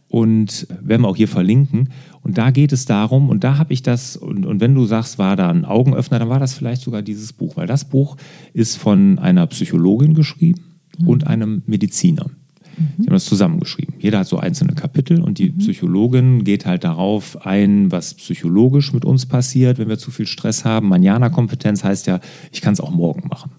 Und 0.08 0.66
werden 0.82 1.02
wir 1.02 1.08
auch 1.08 1.16
hier 1.16 1.28
verlinken. 1.28 1.88
Und 2.20 2.36
da 2.36 2.50
geht 2.50 2.72
es 2.72 2.84
darum, 2.84 3.30
und 3.30 3.42
da 3.42 3.56
habe 3.56 3.72
ich 3.72 3.82
das, 3.82 4.18
und, 4.18 4.44
und 4.44 4.60
wenn 4.60 4.74
du 4.74 4.84
sagst, 4.84 5.18
war 5.18 5.34
da 5.34 5.48
ein 5.48 5.64
Augenöffner, 5.64 6.18
dann 6.18 6.28
war 6.28 6.40
das 6.40 6.52
vielleicht 6.52 6.82
sogar 6.82 7.00
dieses 7.00 7.32
Buch, 7.32 7.56
weil 7.56 7.66
das 7.66 7.86
Buch 7.86 8.18
ist 8.52 8.76
von 8.76 9.18
einer 9.18 9.46
Psychologin 9.46 10.12
geschrieben 10.12 10.60
mhm. 10.98 11.08
und 11.08 11.26
einem 11.26 11.62
Mediziner. 11.66 12.26
Die 12.76 13.06
haben 13.06 13.14
das 13.14 13.24
zusammengeschrieben. 13.24 13.94
Jeder 13.98 14.20
hat 14.20 14.26
so 14.26 14.38
einzelne 14.38 14.74
Kapitel 14.74 15.20
und 15.20 15.38
die 15.38 15.50
mhm. 15.50 15.58
Psychologin 15.58 16.44
geht 16.44 16.66
halt 16.66 16.84
darauf 16.84 17.46
ein, 17.46 17.90
was 17.90 18.14
psychologisch 18.14 18.92
mit 18.92 19.04
uns 19.04 19.26
passiert, 19.26 19.78
wenn 19.78 19.88
wir 19.88 19.98
zu 19.98 20.10
viel 20.10 20.26
Stress 20.26 20.64
haben. 20.64 20.88
Manjana-Kompetenz 20.88 21.84
heißt 21.84 22.06
ja, 22.06 22.20
ich 22.52 22.60
kann 22.60 22.74
es 22.74 22.80
auch 22.80 22.90
morgen 22.90 23.28
machen. 23.28 23.50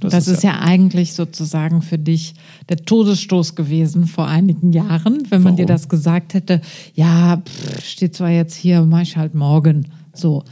Das, 0.00 0.12
das, 0.12 0.28
ist, 0.28 0.42
ja, 0.42 0.52
ja, 0.52 0.60
eigentlich 0.60 1.12
sozusagen 1.12 1.82
für 1.82 1.98
dich 1.98 2.34
der 2.68 2.78
Todesstoß 2.78 3.54
gewesen 3.54 4.06
vor 4.06 4.26
einigen 4.26 4.72
Jahren, 4.72 5.22
wenn 5.30 5.42
man 5.42 5.52
Warum? 5.52 5.56
dir 5.56 5.66
das 5.66 5.88
gesagt 5.88 6.34
hätte, 6.34 6.60
ja, 6.94 7.36
pff, 7.36 7.84
steht 7.84 8.14
zwar 8.14 8.30
jetzt 8.30 8.54
hier, 8.54 8.82
mach 8.82 9.02
ich 9.02 9.16
halt 9.16 9.34
morgen. 9.34 9.88
So. 10.12 10.44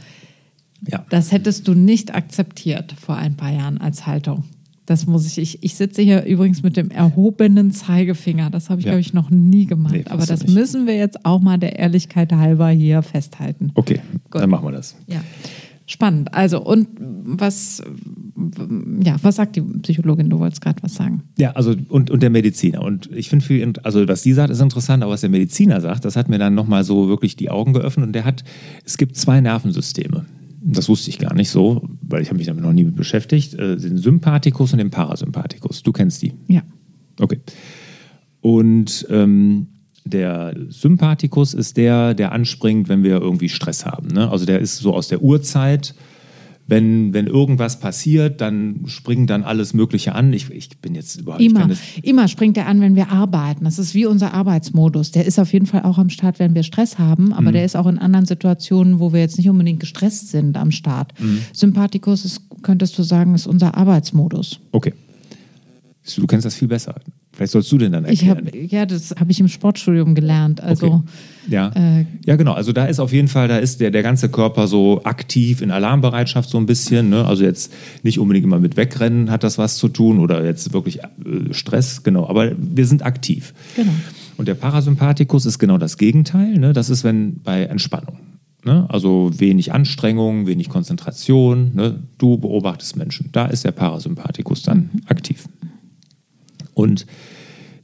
Ja. 0.87 1.05
Das 1.09 1.31
hättest 1.31 1.67
du 1.67 1.73
nicht 1.73 2.13
akzeptiert 2.13 2.93
vor 2.99 3.15
ein 3.15 3.35
paar 3.35 3.51
Jahren 3.51 3.79
als 3.79 4.05
Haltung. 4.05 4.43
Das 4.85 5.07
muss 5.07 5.25
ich. 5.25 5.37
Ich, 5.37 5.63
ich 5.63 5.75
sitze 5.75 6.01
hier 6.01 6.25
übrigens 6.25 6.61
mit 6.61 6.75
dem 6.75 6.91
erhobenen 6.91 7.71
Zeigefinger. 7.71 8.49
Das 8.49 8.69
habe 8.69 8.81
ich, 8.81 8.85
ja. 8.85 8.91
glaube 8.91 9.01
ich, 9.01 9.13
noch 9.13 9.29
nie 9.29 9.65
gemacht. 9.65 9.93
Nee, 9.93 10.05
Aber 10.09 10.25
das 10.25 10.47
müssen 10.47 10.87
wir 10.87 10.95
jetzt 10.95 11.25
auch 11.25 11.39
mal 11.39 11.57
der 11.57 11.79
Ehrlichkeit 11.79 12.33
halber 12.33 12.69
hier 12.69 13.01
festhalten. 13.01 13.71
Okay, 13.75 14.01
Gut. 14.29 14.41
dann 14.41 14.49
machen 14.49 14.67
wir 14.67 14.71
das. 14.73 14.95
Ja. 15.07 15.23
Spannend. 15.85 16.33
Also, 16.33 16.63
und 16.63 16.87
was, 16.97 17.83
ja, 19.03 19.17
was 19.21 19.35
sagt 19.35 19.57
die 19.57 19.61
Psychologin? 19.61 20.29
Du 20.29 20.39
wolltest 20.39 20.61
gerade 20.61 20.81
was 20.81 20.95
sagen. 20.95 21.23
Ja, 21.37 21.51
also, 21.51 21.75
und, 21.89 22.09
und 22.09 22.23
der 22.23 22.29
Mediziner. 22.29 22.81
Und 22.81 23.09
ich 23.13 23.29
finde 23.29 23.45
viel, 23.45 23.73
also, 23.83 24.07
was 24.07 24.23
sie 24.23 24.33
sagt, 24.33 24.49
ist 24.49 24.61
interessant, 24.61 25.03
aber 25.03 25.13
was 25.13 25.21
der 25.21 25.29
Mediziner 25.29 25.81
sagt, 25.81 26.05
das 26.05 26.15
hat 26.15 26.29
mir 26.29 26.39
dann 26.39 26.55
nochmal 26.55 26.83
so 26.83 27.09
wirklich 27.09 27.35
die 27.35 27.49
Augen 27.49 27.73
geöffnet. 27.73 28.07
Und 28.07 28.13
der 28.13 28.23
hat, 28.23 28.43
es 28.85 28.97
gibt 28.97 29.17
zwei 29.17 29.41
Nervensysteme 29.41 30.25
das 30.63 30.87
wusste 30.87 31.09
ich 31.09 31.19
gar 31.19 31.33
nicht 31.33 31.49
so, 31.49 31.87
weil 32.13 32.21
ich 32.21 32.29
habe 32.29 32.37
mich 32.37 32.45
damit 32.45 32.63
noch 32.63 32.73
nie 32.73 32.83
beschäftigt, 32.83 33.55
äh, 33.55 33.75
den 33.75 33.97
Sympathikus 33.97 34.71
und 34.71 34.77
den 34.77 34.91
Parasympathikus. 34.91 35.81
Du 35.81 35.91
kennst 35.91 36.21
die? 36.21 36.33
Ja. 36.47 36.61
Okay. 37.19 37.39
Und 38.39 39.07
ähm, 39.09 39.67
der 40.05 40.53
Sympathikus 40.69 41.55
ist 41.55 41.75
der, 41.75 42.13
der 42.13 42.31
anspringt, 42.31 42.87
wenn 42.87 43.03
wir 43.03 43.19
irgendwie 43.19 43.49
Stress 43.49 43.85
haben. 43.85 44.09
Ne? 44.09 44.29
Also 44.29 44.45
der 44.45 44.59
ist 44.59 44.77
so 44.77 44.93
aus 44.93 45.07
der 45.07 45.23
Urzeit 45.23 45.95
wenn, 46.65 47.13
wenn 47.13 47.27
irgendwas 47.27 47.79
passiert, 47.79 48.39
dann 48.39 48.83
springt 48.85 49.29
dann 49.29 49.43
alles 49.43 49.73
Mögliche 49.73 50.15
an. 50.15 50.31
Ich, 50.31 50.49
ich 50.49 50.77
bin 50.79 50.95
jetzt 50.95 51.19
überhaupt 51.19 51.41
immer, 51.41 51.69
immer 52.01 52.27
springt 52.27 52.57
er 52.57 52.67
an, 52.67 52.79
wenn 52.79 52.95
wir 52.95 53.09
arbeiten. 53.09 53.65
Das 53.65 53.79
ist 53.79 53.93
wie 53.93 54.05
unser 54.05 54.33
Arbeitsmodus. 54.33 55.11
Der 55.11 55.25
ist 55.25 55.39
auf 55.39 55.51
jeden 55.51 55.65
Fall 55.65 55.83
auch 55.83 55.97
am 55.97 56.09
Start, 56.09 56.39
wenn 56.39 56.55
wir 56.55 56.63
Stress 56.63 56.97
haben, 56.99 57.33
aber 57.33 57.49
mhm. 57.49 57.53
der 57.53 57.65
ist 57.65 57.75
auch 57.75 57.87
in 57.87 57.99
anderen 57.99 58.25
Situationen, 58.25 58.99
wo 58.99 59.11
wir 59.11 59.19
jetzt 59.19 59.37
nicht 59.37 59.49
unbedingt 59.49 59.81
gestresst 59.81 60.29
sind, 60.29 60.55
am 60.55 60.71
Start. 60.71 61.13
Mhm. 61.19 61.39
Sympathikus 61.51 62.23
ist, 62.23 62.41
könntest 62.61 62.97
du 62.97 63.03
sagen, 63.03 63.35
ist 63.35 63.47
unser 63.47 63.75
Arbeitsmodus. 63.75 64.59
Okay. 64.71 64.93
Du 66.15 66.27
kennst 66.27 66.45
das 66.45 66.55
viel 66.55 66.67
besser. 66.67 66.95
Vielleicht 67.33 67.51
sollst 67.51 67.71
du 67.71 67.79
denn 67.79 67.91
dann 67.91 68.05
erklären. 68.05 68.45
Hab, 68.45 68.55
ja, 68.55 68.85
das 68.85 69.15
habe 69.19 69.31
ich 69.31 69.39
im 69.39 69.47
Sportstudium 69.47 70.13
gelernt. 70.13 70.61
Also, 70.61 70.85
okay. 70.85 71.03
ja. 71.49 71.71
Äh, 71.73 72.05
ja, 72.25 72.35
genau. 72.35 72.53
Also 72.53 72.73
da 72.73 72.85
ist 72.85 72.99
auf 72.99 73.11
jeden 73.11 73.27
Fall, 73.27 73.47
da 73.47 73.57
ist 73.57 73.79
der, 73.79 73.89
der 73.89 74.03
ganze 74.03 74.29
Körper 74.29 74.67
so 74.67 75.03
aktiv 75.03 75.61
in 75.63 75.71
Alarmbereitschaft 75.71 76.47
so 76.47 76.59
ein 76.59 76.67
bisschen. 76.67 77.09
Ne? 77.09 77.25
Also 77.25 77.43
jetzt 77.43 77.73
nicht 78.03 78.19
unbedingt 78.19 78.45
immer 78.45 78.59
mit 78.59 78.77
Wegrennen 78.77 79.31
hat 79.31 79.43
das 79.43 79.57
was 79.57 79.77
zu 79.77 79.89
tun 79.89 80.19
oder 80.19 80.45
jetzt 80.45 80.73
wirklich 80.73 80.99
äh, 80.99 81.07
Stress, 81.53 82.03
genau. 82.03 82.27
Aber 82.29 82.51
wir 82.55 82.85
sind 82.85 83.03
aktiv. 83.03 83.55
Genau. 83.75 83.93
Und 84.37 84.47
der 84.47 84.55
Parasympathikus 84.55 85.47
ist 85.47 85.57
genau 85.57 85.79
das 85.79 85.97
Gegenteil. 85.97 86.59
Ne? 86.59 86.71
Das 86.71 86.91
ist, 86.91 87.03
wenn 87.03 87.41
bei 87.41 87.63
Entspannung. 87.63 88.17
Ne? 88.63 88.85
Also 88.89 89.31
wenig 89.37 89.73
Anstrengung, 89.73 90.47
wenig 90.47 90.69
Konzentration. 90.69 91.71
Ne? 91.73 91.99
Du 92.17 92.37
beobachtest 92.37 92.95
Menschen. 92.95 93.29
Da 93.31 93.45
ist 93.45 93.65
der 93.65 93.71
Parasympathikus 93.71 94.63
dann 94.63 94.89
mhm. 94.93 95.01
aktiv. 95.07 95.45
Und 96.73 97.05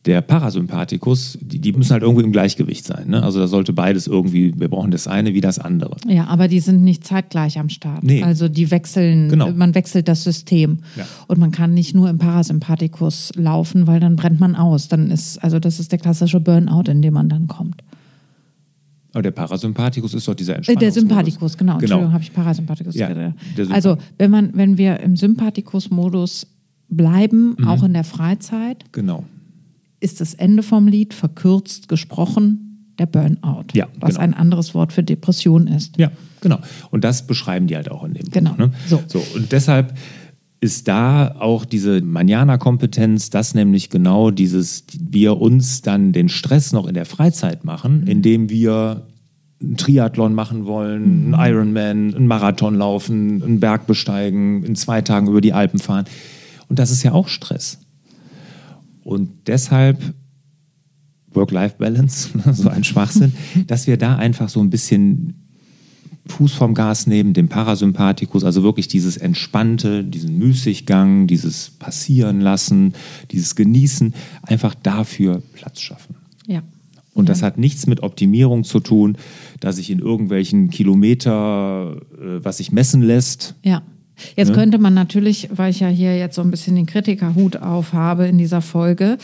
der 0.06 0.22
Parasympathikus, 0.22 1.38
die, 1.42 1.60
die, 1.60 1.74
müssen 1.74 1.92
halt 1.92 2.04
irgendwie 2.04 2.24
im 2.24 2.32
Gleichgewicht 2.32 2.86
sein. 2.86 3.10
Ne? 3.10 3.22
Also 3.22 3.40
da 3.40 3.48
sollte 3.48 3.74
beides 3.74 4.08
irgendwie, 4.08 4.54
wir 4.58 4.70
brauchen 4.70 4.92
das 4.92 5.08
eine 5.08 5.34
wie 5.34 5.42
das 5.42 5.60
andere. 5.60 5.98
Ja, 6.08 6.28
aber 6.28 6.48
die 6.48 6.62
sind 6.62 6.84
nicht 6.84 7.06
zeitgleich 7.06 7.60
am 7.60 7.68
Start. 7.70 8.04
Nee. 8.04 8.24
Also 8.24 8.48
die 8.48 8.72
wechseln, 8.72 9.30
genau. 9.30 9.52
man 9.52 9.76
wechselt 9.76 10.08
das 10.08 10.24
System. 10.24 10.80
Ja. 10.96 11.06
Und 11.28 11.40
man 11.40 11.52
kann 11.52 11.74
nicht 11.74 11.94
nur 11.94 12.10
im 12.10 12.18
Parasympathikus 12.18 13.34
laufen, 13.36 13.88
weil 13.88 14.00
dann 14.00 14.16
brennt 14.16 14.40
man 14.40 14.56
aus. 14.56 14.88
Dann 14.88 15.12
ist, 15.12 15.38
also 15.44 15.60
das 15.60 15.80
ist 15.80 15.92
der 15.92 16.00
klassische 16.00 16.40
Burnout, 16.40 16.90
in 16.90 17.02
dem 17.02 17.14
man 17.14 17.28
dann 17.28 17.48
kommt. 17.48 17.84
Aber 19.12 19.24
der 19.24 19.32
Parasympathikus 19.32 20.14
ist 20.14 20.28
doch 20.28 20.36
dieser 20.36 20.56
Entspannungsmodus. 20.56 20.94
Der 20.94 21.02
Sympathikus, 21.02 21.58
genau. 21.58 21.74
genau. 21.74 21.82
Entschuldigung, 21.82 22.14
habe 22.14 22.24
ich 22.24 22.34
Parasympathikus 22.34 22.96
ja, 22.96 23.34
Also 23.70 23.98
wenn 24.18 24.32
man, 24.32 24.52
wenn 24.54 24.78
wir 24.78 25.00
im 25.02 25.18
Sympathikus-Modus 25.18 26.48
bleiben, 26.90 27.56
mhm. 27.58 27.68
auch 27.68 27.84
in 27.84 27.94
der 27.94 28.04
Freizeit. 28.04 28.86
Genau. 28.92 29.24
Ist 30.00 30.22
das 30.22 30.34
Ende 30.34 30.64
vom 30.64 30.88
Lied 30.88 31.14
verkürzt 31.14 31.88
gesprochen 31.90 32.66
der 33.00 33.06
Burnout, 33.06 33.66
ja, 33.74 33.88
was 34.00 34.16
genau. 34.16 34.22
ein 34.22 34.34
anderes 34.34 34.74
Wort 34.76 34.94
für 34.94 35.04
Depression 35.04 35.68
ist. 35.68 35.98
Ja, 35.98 36.12
genau. 36.42 36.60
Und 36.92 37.04
das 37.04 37.26
beschreiben 37.26 37.68
die 37.68 37.76
halt 37.76 37.90
auch 37.90 38.04
in 38.04 38.14
dem 38.14 38.30
genau. 38.30 38.52
Buch. 38.52 38.58
Ne? 38.58 38.72
So. 38.88 39.02
so. 39.08 39.24
Und 39.36 39.52
deshalb 39.52 39.94
ist 40.62 40.90
da 40.90 41.36
auch 41.40 41.64
diese 41.64 42.02
Manjana-Kompetenz, 42.02 43.30
dass 43.30 43.56
nämlich 43.56 43.90
genau 43.90 44.30
dieses, 44.32 44.84
wir 45.00 45.40
uns 45.40 45.82
dann 45.82 46.12
den 46.12 46.28
Stress 46.28 46.74
noch 46.74 46.86
in 46.86 46.94
der 46.94 47.06
Freizeit 47.06 47.64
machen, 47.64 48.02
mhm. 48.02 48.08
indem 48.08 48.50
wir 48.50 49.08
einen 49.62 49.78
Triathlon 49.78 50.34
machen 50.34 50.66
wollen, 50.66 51.28
mhm. 51.28 51.34
einen 51.34 51.54
Ironman, 51.54 52.16
einen 52.16 52.28
Marathon 52.28 52.76
laufen, 52.76 53.42
einen 53.42 53.60
Berg 53.62 53.88
besteigen, 53.88 54.64
in 54.64 54.76
zwei 54.76 55.02
Tagen 55.02 55.28
über 55.28 55.40
die 55.42 55.54
Alpen 55.54 55.80
fahren 55.80 56.06
und 56.70 56.80
das 56.80 56.92
ist 56.92 57.04
ja 57.04 57.12
auch 57.12 57.28
Stress. 57.28 57.80
Und 59.04 59.48
deshalb 59.48 60.14
Work-Life-Balance, 61.32 62.30
so 62.54 62.70
ein 62.70 62.84
Schwachsinn, 62.84 63.34
dass 63.68 63.88
wir 63.88 63.98
da 63.98 64.16
einfach 64.16 64.50
so 64.50 64.62
ein 64.62 64.70
bisschen 64.70 65.36
Fuß 66.28 66.54
vom 66.54 66.76
Gas 66.76 67.08
nehmen, 67.08 67.34
dem 67.34 67.50
Parasympathikus, 67.50 68.44
also 68.44 68.62
wirklich 68.62 68.88
dieses 68.88 69.18
Entspannte, 69.18 70.04
diesen 70.04 70.38
Müßiggang, 70.38 71.26
dieses 71.26 71.72
Passieren 71.72 72.40
lassen, 72.40 72.94
dieses 73.32 73.56
Genießen, 73.56 74.14
einfach 74.44 74.76
dafür 74.76 75.42
Platz 75.54 75.82
schaffen. 75.82 76.16
Ja. 76.46 76.62
Und 77.14 77.30
das 77.30 77.42
hat 77.42 77.58
nichts 77.58 77.88
mit 77.88 78.04
Optimierung 78.04 78.64
zu 78.64 78.80
tun, 78.80 79.18
dass 79.60 79.78
ich 79.78 79.90
in 79.90 80.00
irgendwelchen 80.00 80.70
Kilometer, 80.70 81.98
äh, 82.18 82.44
was 82.44 82.58
sich 82.58 82.72
messen 82.72 83.02
lässt, 83.02 83.56
ja. 83.64 83.82
Jetzt 84.36 84.50
ne? 84.50 84.56
könnte 84.56 84.78
man 84.78 84.94
natürlich, 84.94 85.50
weil 85.52 85.72
ich 85.72 85.80
ja 85.80 85.88
hier 85.88 86.18
jetzt 86.18 86.36
so 86.36 86.42
ein 86.42 86.52
bisschen 86.52 86.76
den 86.76 86.86
Kritikerhut 86.86 87.58
aufhabe 87.58 88.28
in 88.28 88.38
dieser 88.38 88.62
Folge, 88.62 89.18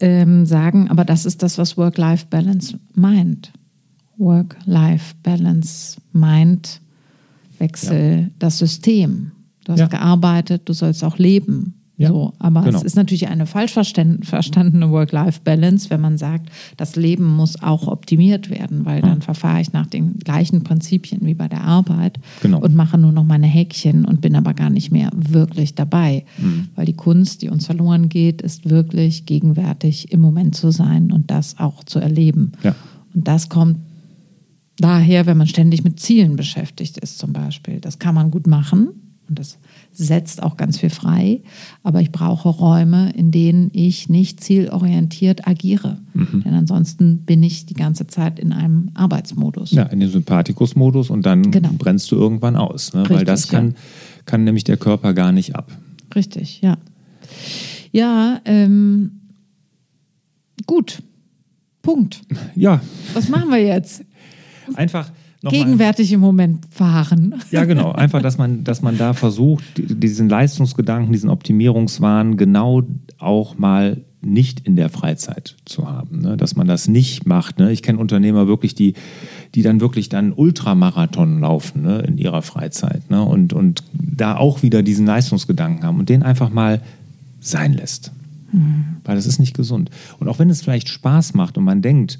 ähm, 0.00 0.46
sagen, 0.46 0.88
aber 0.90 1.04
das 1.04 1.26
ist 1.26 1.42
das, 1.42 1.58
was 1.58 1.76
Work-Life-Balance 1.76 2.78
meint. 2.94 3.52
Work-Life-Balance 4.18 5.98
meint, 6.12 6.80
wechsel 7.58 8.20
ja. 8.22 8.28
das 8.38 8.58
System. 8.58 9.32
Du 9.64 9.72
hast 9.72 9.80
ja. 9.80 9.86
gearbeitet, 9.86 10.62
du 10.66 10.72
sollst 10.72 11.02
auch 11.04 11.18
leben. 11.18 11.74
Ja, 11.98 12.08
so, 12.08 12.34
aber 12.38 12.62
genau. 12.62 12.76
es 12.76 12.84
ist 12.84 12.96
natürlich 12.96 13.28
eine 13.28 13.46
falsch 13.46 13.72
verstandene 13.72 14.90
Work-Life-Balance, 14.90 15.88
wenn 15.88 16.02
man 16.02 16.18
sagt, 16.18 16.50
das 16.76 16.94
Leben 16.94 17.24
muss 17.24 17.62
auch 17.62 17.86
optimiert 17.86 18.50
werden, 18.50 18.84
weil 18.84 19.00
dann 19.00 19.22
verfahre 19.22 19.62
ich 19.62 19.72
nach 19.72 19.86
den 19.86 20.18
gleichen 20.18 20.62
Prinzipien 20.62 21.20
wie 21.22 21.32
bei 21.32 21.48
der 21.48 21.62
Arbeit 21.62 22.20
genau. 22.42 22.60
und 22.60 22.74
mache 22.74 22.98
nur 22.98 23.12
noch 23.12 23.24
meine 23.24 23.46
Häkchen 23.46 24.04
und 24.04 24.20
bin 24.20 24.36
aber 24.36 24.52
gar 24.52 24.68
nicht 24.68 24.92
mehr 24.92 25.10
wirklich 25.14 25.74
dabei. 25.74 26.26
Mhm. 26.36 26.68
Weil 26.74 26.84
die 26.84 26.96
Kunst, 26.96 27.40
die 27.40 27.48
uns 27.48 27.64
verloren 27.64 28.10
geht, 28.10 28.42
ist 28.42 28.68
wirklich 28.68 29.24
gegenwärtig 29.24 30.12
im 30.12 30.20
Moment 30.20 30.54
zu 30.54 30.70
sein 30.70 31.12
und 31.12 31.30
das 31.30 31.58
auch 31.58 31.82
zu 31.82 31.98
erleben. 31.98 32.52
Ja. 32.62 32.74
Und 33.14 33.26
das 33.26 33.48
kommt 33.48 33.78
daher, 34.78 35.24
wenn 35.24 35.38
man 35.38 35.46
ständig 35.46 35.82
mit 35.82 35.98
Zielen 35.98 36.36
beschäftigt 36.36 36.98
ist, 36.98 37.18
zum 37.18 37.32
Beispiel. 37.32 37.80
Das 37.80 37.98
kann 37.98 38.14
man 38.14 38.30
gut 38.30 38.46
machen 38.46 38.90
und 39.28 39.38
das 39.38 39.58
setzt 39.92 40.42
auch 40.42 40.56
ganz 40.56 40.78
viel 40.78 40.90
frei. 40.90 41.40
Aber 41.82 42.00
ich 42.00 42.12
brauche 42.12 42.48
Räume, 42.48 43.10
in 43.12 43.30
denen 43.30 43.70
ich 43.72 44.08
nicht 44.08 44.42
zielorientiert 44.42 45.46
agiere. 45.48 45.98
Mhm. 46.14 46.42
Denn 46.44 46.54
ansonsten 46.54 47.18
bin 47.18 47.42
ich 47.42 47.66
die 47.66 47.74
ganze 47.74 48.06
Zeit 48.06 48.38
in 48.38 48.52
einem 48.52 48.90
Arbeitsmodus. 48.94 49.72
Ja, 49.72 49.84
in 49.84 50.00
dem 50.00 50.10
Sympathikus-Modus 50.10 51.10
und 51.10 51.24
dann 51.24 51.50
genau. 51.50 51.70
brennst 51.76 52.10
du 52.10 52.16
irgendwann 52.16 52.56
aus. 52.56 52.94
Ne? 52.94 53.00
Richtig, 53.02 53.16
Weil 53.16 53.24
das 53.24 53.48
kann, 53.48 53.68
ja. 53.68 53.74
kann 54.26 54.44
nämlich 54.44 54.64
der 54.64 54.76
Körper 54.76 55.14
gar 55.14 55.32
nicht 55.32 55.56
ab. 55.56 55.70
Richtig, 56.14 56.60
ja. 56.60 56.76
Ja, 57.92 58.40
ähm, 58.44 59.12
gut. 60.66 61.02
Punkt. 61.82 62.20
Ja. 62.54 62.80
Was 63.14 63.28
machen 63.28 63.50
wir 63.50 63.62
jetzt? 63.62 64.04
Einfach 64.74 65.10
gegenwärtig 65.50 66.12
im 66.12 66.20
Moment 66.20 66.66
fahren. 66.70 67.34
Ja, 67.50 67.64
genau. 67.64 67.92
Einfach, 67.92 68.22
dass 68.22 68.38
man, 68.38 68.64
dass 68.64 68.82
man 68.82 68.98
da 68.98 69.12
versucht, 69.12 69.64
diesen 69.76 70.28
Leistungsgedanken, 70.28 71.12
diesen 71.12 71.30
Optimierungswahn 71.30 72.36
genau 72.36 72.82
auch 73.18 73.58
mal 73.58 73.98
nicht 74.26 74.60
in 74.66 74.76
der 74.76 74.88
Freizeit 74.88 75.56
zu 75.64 75.88
haben, 75.88 76.20
ne? 76.20 76.36
dass 76.36 76.56
man 76.56 76.66
das 76.66 76.88
nicht 76.88 77.26
macht. 77.26 77.58
Ne? 77.58 77.70
Ich 77.70 77.82
kenne 77.82 77.98
Unternehmer 77.98 78.46
wirklich, 78.46 78.74
die, 78.74 78.94
die 79.54 79.62
dann 79.62 79.80
wirklich 79.80 80.08
dann 80.08 80.32
Ultramarathon 80.32 81.40
laufen 81.40 81.82
ne? 81.82 82.00
in 82.00 82.18
ihrer 82.18 82.42
Freizeit 82.42 83.08
ne? 83.10 83.22
und, 83.22 83.52
und 83.52 83.84
da 83.92 84.36
auch 84.36 84.62
wieder 84.62 84.82
diesen 84.82 85.06
Leistungsgedanken 85.06 85.84
haben 85.84 86.00
und 86.00 86.08
den 86.08 86.22
einfach 86.22 86.50
mal 86.50 86.82
sein 87.40 87.72
lässt. 87.72 88.10
Mhm. 88.52 88.96
Weil 89.04 89.14
das 89.14 89.26
ist 89.26 89.38
nicht 89.38 89.56
gesund. 89.56 89.90
Und 90.18 90.28
auch 90.28 90.38
wenn 90.38 90.50
es 90.50 90.62
vielleicht 90.62 90.88
Spaß 90.88 91.34
macht 91.34 91.56
und 91.56 91.64
man 91.64 91.82
denkt, 91.82 92.18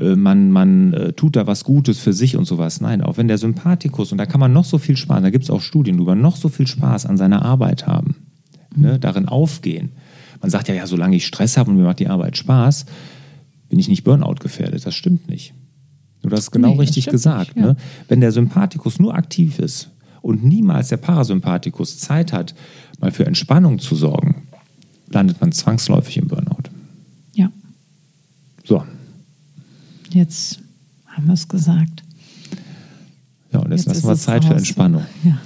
man, 0.00 0.50
man 0.50 0.92
äh, 0.92 1.12
tut 1.12 1.36
da 1.36 1.46
was 1.46 1.64
Gutes 1.64 1.98
für 1.98 2.12
sich 2.12 2.36
und 2.36 2.46
sowas. 2.46 2.80
Nein, 2.80 3.02
auch 3.02 3.18
wenn 3.18 3.28
der 3.28 3.38
Sympathikus, 3.38 4.12
und 4.12 4.18
da 4.18 4.26
kann 4.26 4.40
man 4.40 4.52
noch 4.52 4.64
so 4.64 4.78
viel 4.78 4.96
Spaß, 4.96 5.22
da 5.22 5.30
gibt 5.30 5.44
es 5.44 5.50
auch 5.50 5.60
Studien 5.60 5.98
drüber, 5.98 6.14
noch 6.14 6.36
so 6.36 6.48
viel 6.48 6.66
Spaß 6.66 7.06
an 7.06 7.16
seiner 7.16 7.42
Arbeit 7.42 7.86
haben, 7.86 8.16
ne, 8.74 8.98
darin 8.98 9.28
aufgehen. 9.28 9.92
Man 10.40 10.50
sagt 10.50 10.68
ja, 10.68 10.74
ja, 10.74 10.86
solange 10.86 11.16
ich 11.16 11.26
Stress 11.26 11.56
habe 11.56 11.70
und 11.70 11.76
mir 11.76 11.84
macht 11.84 11.98
die 11.98 12.08
Arbeit 12.08 12.36
Spaß, 12.36 12.86
bin 13.68 13.78
ich 13.78 13.88
nicht 13.88 14.04
Burnout 14.04 14.36
gefährdet. 14.40 14.86
Das 14.86 14.94
stimmt 14.94 15.28
nicht. 15.28 15.54
Du 16.22 16.30
hast 16.30 16.50
genau 16.50 16.72
nee, 16.72 16.80
richtig 16.80 17.06
gesagt. 17.06 17.56
Nicht, 17.56 17.64
ja. 17.64 17.72
ne? 17.72 17.76
Wenn 18.08 18.20
der 18.20 18.32
Sympathikus 18.32 18.98
nur 18.98 19.14
aktiv 19.14 19.58
ist 19.58 19.90
und 20.22 20.44
niemals 20.44 20.88
der 20.88 20.96
Parasympathikus 20.96 21.98
Zeit 21.98 22.32
hat, 22.32 22.54
mal 23.00 23.10
für 23.10 23.26
Entspannung 23.26 23.78
zu 23.78 23.94
sorgen, 23.94 24.48
landet 25.08 25.40
man 25.40 25.52
zwangsläufig 25.52 26.16
im 26.16 26.28
Burnout. 26.28 26.70
Ja. 27.34 27.50
So, 28.64 28.82
Jetzt 30.10 30.60
haben 31.06 31.26
wir 31.26 31.34
es 31.34 31.48
gesagt. 31.48 32.02
Ja, 33.52 33.60
und 33.60 33.70
jetzt, 33.70 33.86
jetzt 33.86 33.96
lassen 33.96 34.08
wir 34.08 34.16
Zeit 34.16 34.42
raus. 34.42 34.48
für 34.48 34.56
Entspannung. 34.56 35.02
Ja, 35.24 35.38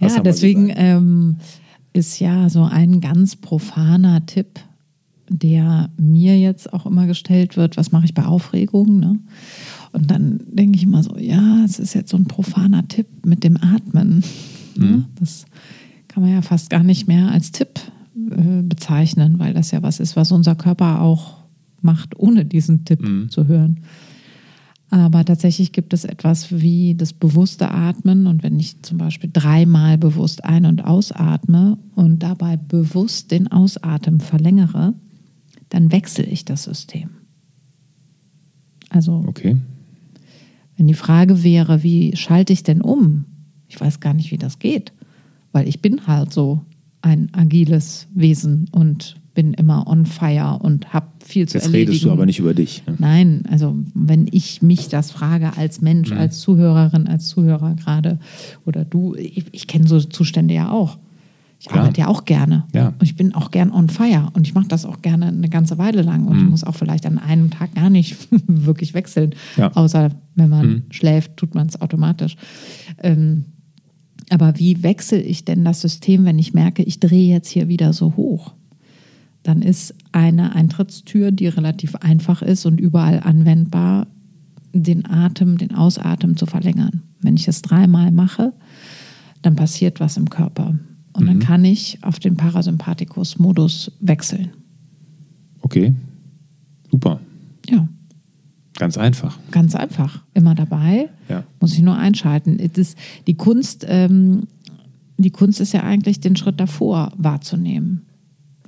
ja 0.00 0.20
deswegen 0.24 0.72
ähm, 0.74 1.36
ist 1.92 2.18
ja 2.20 2.48
so 2.50 2.64
ein 2.64 3.00
ganz 3.00 3.36
profaner 3.36 4.24
Tipp, 4.26 4.60
der 5.28 5.90
mir 5.96 6.38
jetzt 6.38 6.72
auch 6.72 6.86
immer 6.86 7.06
gestellt 7.06 7.56
wird, 7.56 7.76
was 7.76 7.90
mache 7.90 8.04
ich 8.04 8.14
bei 8.14 8.24
Aufregung? 8.24 9.00
Ne? 9.00 9.18
Und 9.92 10.10
dann 10.10 10.40
denke 10.46 10.76
ich 10.76 10.84
immer 10.84 11.02
so, 11.02 11.16
ja, 11.16 11.64
es 11.64 11.78
ist 11.78 11.94
jetzt 11.94 12.10
so 12.10 12.16
ein 12.16 12.26
profaner 12.26 12.86
Tipp 12.86 13.06
mit 13.24 13.42
dem 13.42 13.56
Atmen. 13.56 14.22
Ne? 14.76 14.86
Mhm. 14.86 15.04
Das 15.18 15.46
kann 16.08 16.22
man 16.22 16.32
ja 16.32 16.42
fast 16.42 16.70
gar 16.70 16.82
nicht 16.82 17.08
mehr 17.08 17.30
als 17.30 17.50
Tipp 17.50 17.80
äh, 18.30 18.62
bezeichnen, 18.62 19.38
weil 19.38 19.54
das 19.54 19.70
ja 19.70 19.82
was 19.82 20.00
ist, 20.00 20.16
was 20.16 20.32
unser 20.32 20.54
Körper 20.54 21.00
auch 21.00 21.45
macht, 21.82 22.18
ohne 22.18 22.44
diesen 22.44 22.84
Tipp 22.84 23.02
mhm. 23.02 23.30
zu 23.30 23.46
hören. 23.46 23.80
Aber 24.90 25.24
tatsächlich 25.24 25.72
gibt 25.72 25.92
es 25.92 26.04
etwas 26.04 26.52
wie 26.52 26.94
das 26.94 27.12
bewusste 27.12 27.70
Atmen. 27.70 28.26
Und 28.26 28.42
wenn 28.42 28.58
ich 28.58 28.82
zum 28.82 28.98
Beispiel 28.98 29.30
dreimal 29.32 29.98
bewusst 29.98 30.44
ein- 30.44 30.66
und 30.66 30.84
ausatme 30.84 31.76
und 31.94 32.22
dabei 32.22 32.56
bewusst 32.56 33.32
den 33.32 33.50
Ausatmen 33.50 34.20
verlängere, 34.20 34.94
dann 35.68 35.90
wechsle 35.90 36.24
ich 36.24 36.44
das 36.44 36.64
System. 36.64 37.10
Also, 38.88 39.24
okay. 39.26 39.56
wenn 40.76 40.86
die 40.86 40.94
Frage 40.94 41.42
wäre, 41.42 41.82
wie 41.82 42.14
schalte 42.16 42.52
ich 42.52 42.62
denn 42.62 42.80
um? 42.80 43.24
Ich 43.68 43.80
weiß 43.80 43.98
gar 43.98 44.14
nicht, 44.14 44.30
wie 44.30 44.38
das 44.38 44.60
geht, 44.60 44.92
weil 45.50 45.66
ich 45.66 45.82
bin 45.82 46.06
halt 46.06 46.32
so 46.32 46.64
ein 47.02 47.34
agiles 47.34 48.06
Wesen 48.14 48.68
und 48.70 49.16
bin 49.36 49.52
immer 49.52 49.86
on 49.86 50.06
fire 50.06 50.58
und 50.60 50.92
habe 50.94 51.06
viel 51.22 51.46
zu 51.46 51.58
Jetzt 51.58 51.66
erledigen. 51.66 51.90
redest 51.90 52.04
du 52.06 52.10
aber 52.10 52.26
nicht 52.26 52.38
über 52.38 52.54
dich. 52.54 52.82
Ne? 52.86 52.96
Nein, 52.98 53.42
also 53.50 53.76
wenn 53.94 54.26
ich 54.32 54.62
mich 54.62 54.88
das 54.88 55.12
frage 55.12 55.56
als 55.56 55.82
Mensch, 55.82 56.10
mhm. 56.10 56.16
als 56.16 56.40
Zuhörerin, 56.40 57.06
als 57.06 57.28
Zuhörer 57.28 57.74
gerade 57.74 58.18
oder 58.64 58.84
du, 58.84 59.14
ich, 59.14 59.44
ich 59.52 59.66
kenne 59.66 59.86
so 59.86 60.00
Zustände 60.00 60.54
ja 60.54 60.70
auch. 60.70 60.98
Ich 61.60 61.66
Klar. 61.66 61.82
arbeite 61.82 62.00
ja 62.00 62.08
auch 62.08 62.24
gerne. 62.24 62.64
Ja. 62.74 62.88
Und 62.88 63.02
ich 63.02 63.14
bin 63.14 63.34
auch 63.34 63.50
gern 63.50 63.70
on 63.70 63.88
fire. 63.88 64.30
Und 64.32 64.46
ich 64.46 64.54
mache 64.54 64.68
das 64.68 64.84
auch 64.84 65.02
gerne 65.02 65.26
eine 65.26 65.48
ganze 65.48 65.78
Weile 65.78 66.02
lang. 66.02 66.26
Und 66.26 66.36
mhm. 66.36 66.44
ich 66.44 66.50
muss 66.50 66.64
auch 66.64 66.74
vielleicht 66.74 67.06
an 67.06 67.18
einem 67.18 67.50
Tag 67.50 67.74
gar 67.74 67.90
nicht 67.90 68.16
wirklich 68.46 68.94
wechseln. 68.94 69.34
Ja. 69.56 69.70
Außer 69.72 70.10
wenn 70.34 70.48
man 70.48 70.66
mhm. 70.66 70.82
schläft, 70.90 71.36
tut 71.36 71.54
man 71.54 71.66
es 71.66 71.80
automatisch. 71.80 72.36
Ähm, 73.02 73.44
aber 74.30 74.58
wie 74.58 74.82
wechsle 74.82 75.20
ich 75.20 75.44
denn 75.44 75.64
das 75.64 75.82
System, 75.82 76.24
wenn 76.24 76.38
ich 76.38 76.54
merke, 76.54 76.82
ich 76.82 77.00
drehe 77.00 77.32
jetzt 77.32 77.48
hier 77.48 77.68
wieder 77.68 77.92
so 77.92 78.16
hoch? 78.16 78.54
Dann 79.46 79.62
ist 79.62 79.94
eine 80.12 80.54
Eintrittstür, 80.54 81.30
die 81.30 81.46
relativ 81.46 81.94
einfach 81.96 82.42
ist 82.42 82.66
und 82.66 82.80
überall 82.80 83.20
anwendbar, 83.20 84.08
den 84.72 85.06
Atem, 85.06 85.56
den 85.56 85.74
Ausatmen 85.74 86.36
zu 86.36 86.46
verlängern. 86.46 87.02
Wenn 87.20 87.36
ich 87.36 87.44
das 87.44 87.62
dreimal 87.62 88.10
mache, 88.10 88.52
dann 89.42 89.56
passiert 89.56 90.00
was 90.00 90.16
im 90.16 90.28
Körper. 90.28 90.78
Und 91.12 91.22
mhm. 91.22 91.26
dann 91.26 91.38
kann 91.38 91.64
ich 91.64 91.98
auf 92.02 92.18
den 92.18 92.36
Parasympathikus-Modus 92.36 93.92
wechseln. 94.00 94.50
Okay, 95.60 95.94
super. 96.90 97.20
Ja. 97.68 97.88
Ganz 98.78 98.98
einfach. 98.98 99.38
Ganz 99.52 99.74
einfach. 99.74 100.22
Immer 100.34 100.54
dabei. 100.54 101.08
Ja. 101.28 101.44
Muss 101.60 101.72
ich 101.72 101.82
nur 101.82 101.96
einschalten. 101.96 102.58
Ist, 102.58 102.98
die, 103.26 103.34
Kunst, 103.34 103.86
ähm, 103.88 104.48
die 105.16 105.30
Kunst 105.30 105.60
ist 105.60 105.72
ja 105.72 105.82
eigentlich, 105.82 106.20
den 106.20 106.36
Schritt 106.36 106.60
davor 106.60 107.12
wahrzunehmen. 107.16 108.02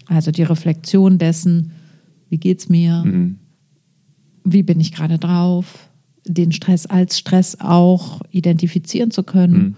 Also 0.09 0.31
die 0.31 0.43
Reflexion 0.43 1.19
dessen, 1.19 1.73
wie 2.31 2.39
geht 2.39 2.61
es 2.61 2.69
mir, 2.69 3.05
mhm. 3.05 3.39
wie 4.45 4.63
bin 4.63 4.81
ich 4.81 4.93
gerade 4.93 5.19
drauf, 5.19 5.91
den 6.27 6.53
Stress 6.53 6.87
als 6.87 7.19
Stress 7.19 7.61
auch 7.61 8.21
identifizieren 8.31 9.11
zu 9.11 9.23
können. 9.23 9.77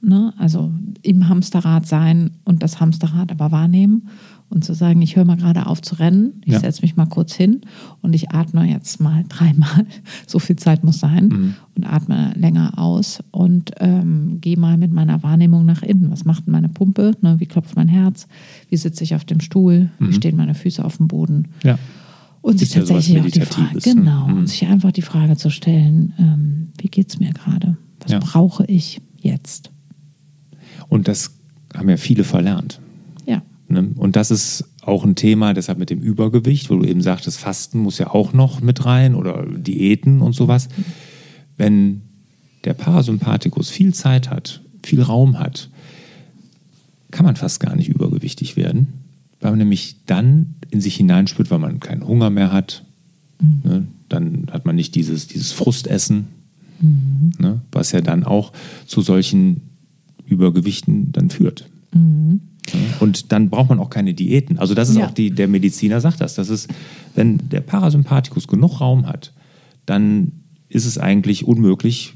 Mhm. 0.00 0.08
Ne? 0.08 0.34
Also 0.36 0.72
im 1.02 1.28
Hamsterrad 1.28 1.86
sein 1.86 2.32
und 2.44 2.62
das 2.62 2.80
Hamsterrad 2.80 3.30
aber 3.30 3.52
wahrnehmen 3.52 4.08
und 4.50 4.64
zu 4.64 4.74
sagen, 4.74 5.02
ich 5.02 5.16
höre 5.16 5.24
mal 5.24 5.36
gerade 5.36 5.66
auf 5.66 5.82
zu 5.82 5.96
rennen, 5.96 6.40
ich 6.44 6.52
ja. 6.52 6.60
setze 6.60 6.82
mich 6.82 6.96
mal 6.96 7.06
kurz 7.06 7.34
hin 7.34 7.62
und 8.02 8.14
ich 8.14 8.30
atme 8.30 8.64
jetzt 8.64 9.00
mal 9.00 9.24
dreimal, 9.28 9.86
so 10.26 10.38
viel 10.38 10.56
Zeit 10.56 10.84
muss 10.84 11.00
sein, 11.00 11.28
mhm. 11.28 11.54
und 11.76 11.84
atme 11.84 12.32
länger 12.36 12.78
aus 12.78 13.22
und 13.30 13.72
ähm, 13.80 14.38
gehe 14.40 14.56
mal 14.56 14.76
mit 14.76 14.92
meiner 14.92 15.22
Wahrnehmung 15.22 15.66
nach 15.66 15.82
innen. 15.82 16.10
Was 16.10 16.24
macht 16.24 16.46
meine 16.46 16.68
Pumpe? 16.68 17.12
Ne? 17.20 17.36
Wie 17.40 17.46
klopft 17.46 17.76
mein 17.76 17.88
Herz? 17.88 18.28
Wie 18.68 18.76
sitze 18.76 19.04
ich 19.04 19.14
auf 19.14 19.24
dem 19.24 19.40
Stuhl? 19.40 19.90
Mhm. 19.98 20.08
Wie 20.08 20.12
stehen 20.12 20.36
meine 20.36 20.54
Füße 20.54 20.84
auf 20.84 20.98
dem 20.98 21.08
Boden? 21.08 21.48
Ja. 21.62 21.78
Und 22.40 22.58
sich 22.58 22.70
tatsächlich 22.70 23.20
auch 23.20 23.26
die 23.26 23.40
Frage, 23.40 23.74
ne? 23.74 23.80
genau, 23.80 24.28
mhm. 24.28 24.38
und 24.38 24.48
sich 24.48 24.66
einfach 24.66 24.92
die 24.92 25.02
Frage 25.02 25.36
zu 25.36 25.50
stellen, 25.50 26.12
ähm, 26.18 26.68
wie 26.78 26.88
geht 26.88 27.08
es 27.08 27.18
mir 27.18 27.32
gerade? 27.32 27.78
Was 28.00 28.12
ja. 28.12 28.18
brauche 28.18 28.66
ich 28.66 29.00
jetzt? 29.18 29.70
Und 30.88 31.08
das 31.08 31.38
haben 31.74 31.88
ja 31.88 31.96
viele 31.96 32.22
verlernt. 32.22 32.80
Ne? 33.74 33.90
Und 33.96 34.16
das 34.16 34.30
ist 34.30 34.64
auch 34.82 35.04
ein 35.04 35.16
Thema, 35.16 35.52
deshalb 35.52 35.78
mit 35.78 35.90
dem 35.90 36.00
Übergewicht, 36.00 36.70
wo 36.70 36.76
du 36.76 36.84
eben 36.84 37.02
sagtest, 37.02 37.38
Fasten 37.38 37.80
muss 37.80 37.98
ja 37.98 38.08
auch 38.08 38.32
noch 38.32 38.60
mit 38.60 38.84
rein 38.84 39.14
oder 39.14 39.44
Diäten 39.46 40.22
und 40.22 40.34
sowas. 40.34 40.68
Wenn 41.56 42.02
der 42.64 42.74
Parasympathikus 42.74 43.68
viel 43.68 43.92
Zeit 43.92 44.30
hat, 44.30 44.62
viel 44.82 45.02
Raum 45.02 45.38
hat, 45.38 45.68
kann 47.10 47.26
man 47.26 47.36
fast 47.36 47.60
gar 47.60 47.76
nicht 47.76 47.88
übergewichtig 47.88 48.56
werden, 48.56 48.88
weil 49.40 49.52
man 49.52 49.58
nämlich 49.58 49.96
dann 50.06 50.54
in 50.70 50.80
sich 50.80 50.96
hineinspürt, 50.96 51.50
weil 51.50 51.58
man 51.58 51.80
keinen 51.80 52.06
Hunger 52.06 52.30
mehr 52.30 52.52
hat. 52.52 52.84
Mhm. 53.40 53.60
Ne? 53.64 53.86
Dann 54.08 54.46
hat 54.50 54.66
man 54.66 54.76
nicht 54.76 54.94
dieses, 54.94 55.26
dieses 55.26 55.52
Frustessen, 55.52 56.28
mhm. 56.80 57.32
ne? 57.38 57.62
was 57.72 57.92
ja 57.92 58.00
dann 58.00 58.24
auch 58.24 58.52
zu 58.86 59.00
solchen 59.00 59.62
Übergewichten 60.26 61.12
dann 61.12 61.30
führt. 61.30 61.68
Mhm. 61.92 62.40
Und 63.00 63.32
dann 63.32 63.50
braucht 63.50 63.68
man 63.68 63.78
auch 63.78 63.90
keine 63.90 64.14
Diäten. 64.14 64.58
Also 64.58 64.74
das 64.74 64.88
ist 64.88 64.96
ja. 64.96 65.06
auch 65.06 65.10
die, 65.10 65.30
der 65.30 65.48
Mediziner 65.48 66.00
sagt 66.00 66.20
das. 66.20 66.34
Das 66.34 66.48
ist, 66.48 66.68
wenn 67.14 67.38
der 67.50 67.60
Parasympathikus 67.60 68.48
genug 68.48 68.80
Raum 68.80 69.06
hat, 69.06 69.32
dann 69.86 70.32
ist 70.68 70.86
es 70.86 70.98
eigentlich 70.98 71.46
unmöglich, 71.46 72.14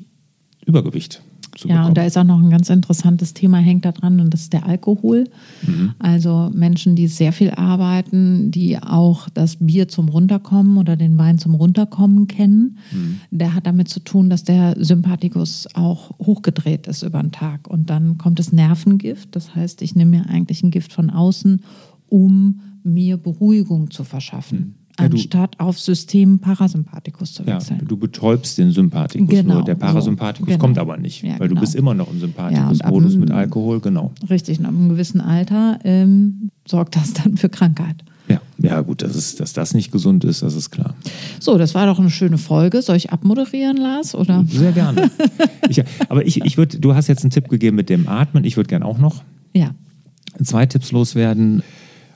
Übergewicht 0.65 1.23
zu 1.59 1.69
ja, 1.69 1.75
bekommen. 1.75 1.89
und 1.89 1.99
da 1.99 2.05
ist 2.05 2.17
auch 2.17 2.25
noch 2.25 2.41
ein 2.41 2.51
ganz 2.51 2.71
interessantes 2.71 3.35
Thema, 3.35 3.59
hängt 3.59 3.85
da 3.85 3.93
dran, 3.93 4.21
und 4.21 4.33
das 4.33 4.43
ist 4.43 4.53
der 4.53 4.67
Alkohol. 4.67 5.25
Mhm. 5.67 5.93
Also 5.99 6.51
Menschen, 6.55 6.95
die 6.95 7.09
sehr 7.09 7.33
viel 7.33 7.51
arbeiten, 7.51 8.51
die 8.51 8.79
auch 8.79 9.29
das 9.29 9.57
Bier 9.57 9.89
zum 9.89 10.09
Runterkommen 10.09 10.79
oder 10.79 10.97
den 10.97 11.19
Wein 11.19 11.39
zum 11.39 11.55
Runterkommen 11.55 12.29
kennen, 12.29 12.79
mhm. 12.93 13.21
der 13.31 13.55
hat 13.55 13.67
damit 13.67 13.89
zu 13.89 14.01
tun, 14.01 14.31
dass 14.31 14.45
der 14.45 14.77
Sympathikus 14.79 15.67
auch 15.75 16.11
hochgedreht 16.19 16.87
ist 16.87 17.03
über 17.03 17.21
den 17.21 17.33
Tag. 17.33 17.69
Und 17.69 17.91
dann 17.91 18.19
kommt 18.19 18.39
das 18.39 18.53
Nervengift, 18.53 19.35
das 19.35 19.55
heißt, 19.55 19.83
ich 19.83 19.97
nehme 19.97 20.19
mir 20.19 20.31
eigentlich 20.31 20.63
ein 20.63 20.71
Gift 20.71 20.93
von 20.93 21.11
außen, 21.11 21.63
um 22.09 22.61
mir 22.85 23.17
Beruhigung 23.17 23.91
zu 23.91 24.05
verschaffen. 24.05 24.59
Mhm 24.59 24.78
anstatt 24.99 25.59
auf 25.61 25.79
System 25.79 26.39
Parasympathikus 26.39 27.35
zu 27.35 27.47
wechseln. 27.47 27.79
Ja, 27.81 27.87
du 27.87 27.97
betäubst 27.97 28.59
den 28.59 28.71
Sympathikus 28.71 29.29
genau, 29.29 29.55
nur. 29.55 29.65
Der 29.65 29.75
Parasympathikus 29.75 30.55
so, 30.55 30.59
kommt 30.59 30.79
aber 30.79 30.97
nicht, 30.97 31.23
ja, 31.23 31.39
weil 31.39 31.49
genau. 31.49 31.61
du 31.61 31.61
bist 31.61 31.75
immer 31.75 31.95
noch 31.95 32.11
im 32.11 32.21
Sympathikus-Modus 32.21 33.17
mit 33.17 33.31
Alkohol, 33.31 33.81
genau. 33.81 34.13
Richtig, 34.29 34.59
und 34.59 34.67
ab 34.67 34.75
einem 34.75 34.89
gewissen 34.89 35.21
Alter 35.21 35.79
ähm, 35.85 36.51
sorgt 36.67 36.97
das 36.97 37.13
dann 37.15 37.37
für 37.37 37.49
Krankheit. 37.49 38.05
Ja, 38.29 38.41
ja 38.59 38.81
gut, 38.83 39.03
dass, 39.03 39.15
es, 39.15 39.37
dass 39.37 39.53
das 39.53 39.75
nicht 39.75 39.91
gesund 39.91 40.25
ist, 40.25 40.43
das 40.43 40.55
ist 40.55 40.71
klar. 40.71 40.95
So, 41.41 41.57
das 41.57 41.75
war 41.75 41.87
doch 41.87 41.99
eine 41.99 42.11
schöne 42.11 42.39
Folge. 42.39 42.83
Soll 42.83 42.97
ich 42.97 43.11
abmoderieren, 43.11 43.77
Lars? 43.77 44.15
Oder? 44.15 44.45
Sehr 44.49 44.73
gerne. 44.73 45.11
ich, 45.69 45.83
aber 46.09 46.27
ich, 46.27 46.45
ich 46.45 46.59
würde, 46.59 46.79
du 46.79 46.95
hast 46.95 47.07
jetzt 47.07 47.25
einen 47.25 47.31
Tipp 47.31 47.49
gegeben 47.49 47.77
mit 47.77 47.89
dem 47.89 48.09
Atmen. 48.09 48.45
Ich 48.45 48.57
würde 48.57 48.69
gerne 48.69 48.85
auch 48.85 48.99
noch 48.99 49.23
ja. 49.55 49.71
zwei 50.43 50.67
Tipps 50.67 50.93
loswerden. 50.93 51.63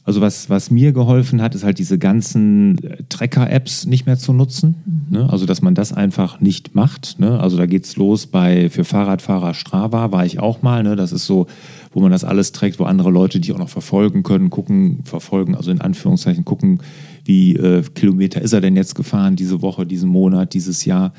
Also 0.05 0.21
was, 0.21 0.51
was 0.51 0.73
mir 0.73 0.93
geholfen 0.93 1.41
hat, 1.41 1.55
ist 1.55 1.63
halt 1.63 1.79
diese 1.79 1.97
ganzen 1.97 2.83
äh, 2.83 3.05
Tracker-Apps 3.09 3.87
nicht 3.87 4.05
mehr 4.05 4.19
zu 4.19 4.33
nutzen. 4.33 4.75
Mhm. 4.85 5.19
Ne? 5.19 5.31
Also 5.31 5.47
dass 5.47 5.63
man 5.63 5.77
das 5.77 5.93
einfach 5.93 6.41
nicht 6.41 6.75
macht. 6.75 7.21
Ne? 7.21 7.39
Also 7.39 7.57
da 7.57 7.67
geht's 7.67 7.97
los 7.97 8.27
bei 8.27 8.69
für 8.69 8.85
Fahrradfahrer 8.85 9.55
Strava 9.55 10.11
war 10.11 10.27
ich 10.27 10.41
auch 10.41 10.63
mal. 10.63 10.83
Ne? 10.83 10.97
Das 10.97 11.13
ist 11.13 11.27
so, 11.27 11.47
wo 11.93 12.01
man 12.01 12.11
das 12.11 12.25
alles 12.25 12.51
trägt, 12.51 12.81
wo 12.81 12.85
andere 12.85 13.11
Leute 13.11 13.39
die 13.39 13.53
auch 13.53 13.59
noch 13.59 13.69
verfolgen 13.69 14.25
können, 14.25 14.51
gucken, 14.51 15.05
verfolgen, 15.05 15.55
also 15.55 15.71
in 15.71 15.81
Anführungszeichen 15.81 16.45
gucken, 16.45 16.81
wie 17.25 17.55
äh, 17.55 17.83
Kilometer 17.95 18.43
ist 18.43 18.53
er 18.53 18.61
denn 18.61 18.75
jetzt 18.75 18.97
gefahren 18.97 19.37
diese 19.37 19.63
Woche, 19.63 19.87
diesen 19.87 20.09
Monat, 20.09 20.55
dieses 20.55 20.85
Jahr. 20.85 21.13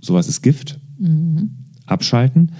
Sowas 0.00 0.28
ist 0.28 0.40
Gift. 0.40 0.80
Mhm. 0.98 1.50
Abschalten. 1.84 2.52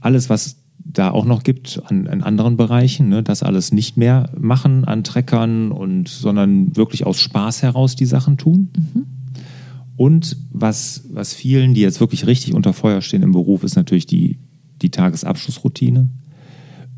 Alles, 0.00 0.28
was 0.28 0.56
da 0.94 1.10
auch 1.10 1.24
noch 1.24 1.42
gibt 1.42 1.82
an, 1.86 2.06
an 2.06 2.22
anderen 2.22 2.56
Bereichen, 2.56 3.08
ne, 3.08 3.22
das 3.22 3.42
alles 3.42 3.72
nicht 3.72 3.96
mehr 3.96 4.30
machen 4.38 4.84
an 4.84 5.04
Treckern 5.04 5.72
und 5.72 6.08
sondern 6.08 6.76
wirklich 6.76 7.04
aus 7.04 7.20
Spaß 7.20 7.62
heraus 7.62 7.96
die 7.96 8.06
Sachen 8.06 8.38
tun. 8.38 8.70
Mhm. 8.76 9.06
Und 9.96 10.36
was, 10.50 11.04
was 11.12 11.34
vielen, 11.34 11.74
die 11.74 11.80
jetzt 11.80 12.00
wirklich 12.00 12.26
richtig 12.26 12.54
unter 12.54 12.72
Feuer 12.72 13.00
stehen 13.00 13.22
im 13.22 13.32
Beruf, 13.32 13.62
ist 13.62 13.76
natürlich 13.76 14.06
die, 14.06 14.38
die 14.82 14.90
Tagesabschlussroutine. 14.90 16.08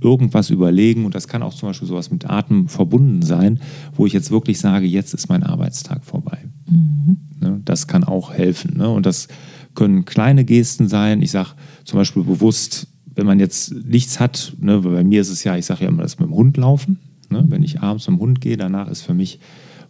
Irgendwas 0.00 0.50
überlegen 0.50 1.06
und 1.06 1.14
das 1.14 1.26
kann 1.26 1.42
auch 1.42 1.54
zum 1.54 1.70
Beispiel 1.70 1.88
sowas 1.88 2.10
mit 2.10 2.28
Atem 2.28 2.68
verbunden 2.68 3.22
sein, 3.22 3.60
wo 3.94 4.06
ich 4.06 4.12
jetzt 4.12 4.30
wirklich 4.30 4.58
sage, 4.58 4.86
jetzt 4.86 5.14
ist 5.14 5.28
mein 5.28 5.42
Arbeitstag 5.42 6.04
vorbei. 6.04 6.38
Mhm. 6.68 7.16
Ne, 7.40 7.60
das 7.64 7.86
kann 7.86 8.04
auch 8.04 8.32
helfen. 8.32 8.76
Ne? 8.76 8.90
Und 8.90 9.06
das 9.06 9.28
können 9.74 10.04
kleine 10.04 10.44
Gesten 10.44 10.88
sein. 10.88 11.22
Ich 11.22 11.30
sage 11.30 11.50
zum 11.84 11.98
Beispiel 11.98 12.24
bewusst, 12.24 12.88
wenn 13.16 13.26
man 13.26 13.40
jetzt 13.40 13.74
nichts 13.74 14.20
hat, 14.20 14.52
ne, 14.60 14.78
bei 14.80 15.02
mir 15.02 15.22
ist 15.22 15.30
es 15.30 15.42
ja, 15.42 15.56
ich 15.56 15.66
sage 15.66 15.84
ja 15.84 15.88
immer, 15.88 16.02
das 16.02 16.18
mit 16.18 16.28
dem 16.28 16.34
Hund 16.34 16.56
laufen. 16.56 16.98
Ne, 17.30 17.44
wenn 17.48 17.64
ich 17.64 17.80
abends 17.80 18.06
mit 18.06 18.18
dem 18.18 18.20
Hund 18.20 18.40
gehe, 18.40 18.56
danach 18.56 18.88
ist 18.88 19.02
für 19.02 19.14
mich 19.14 19.40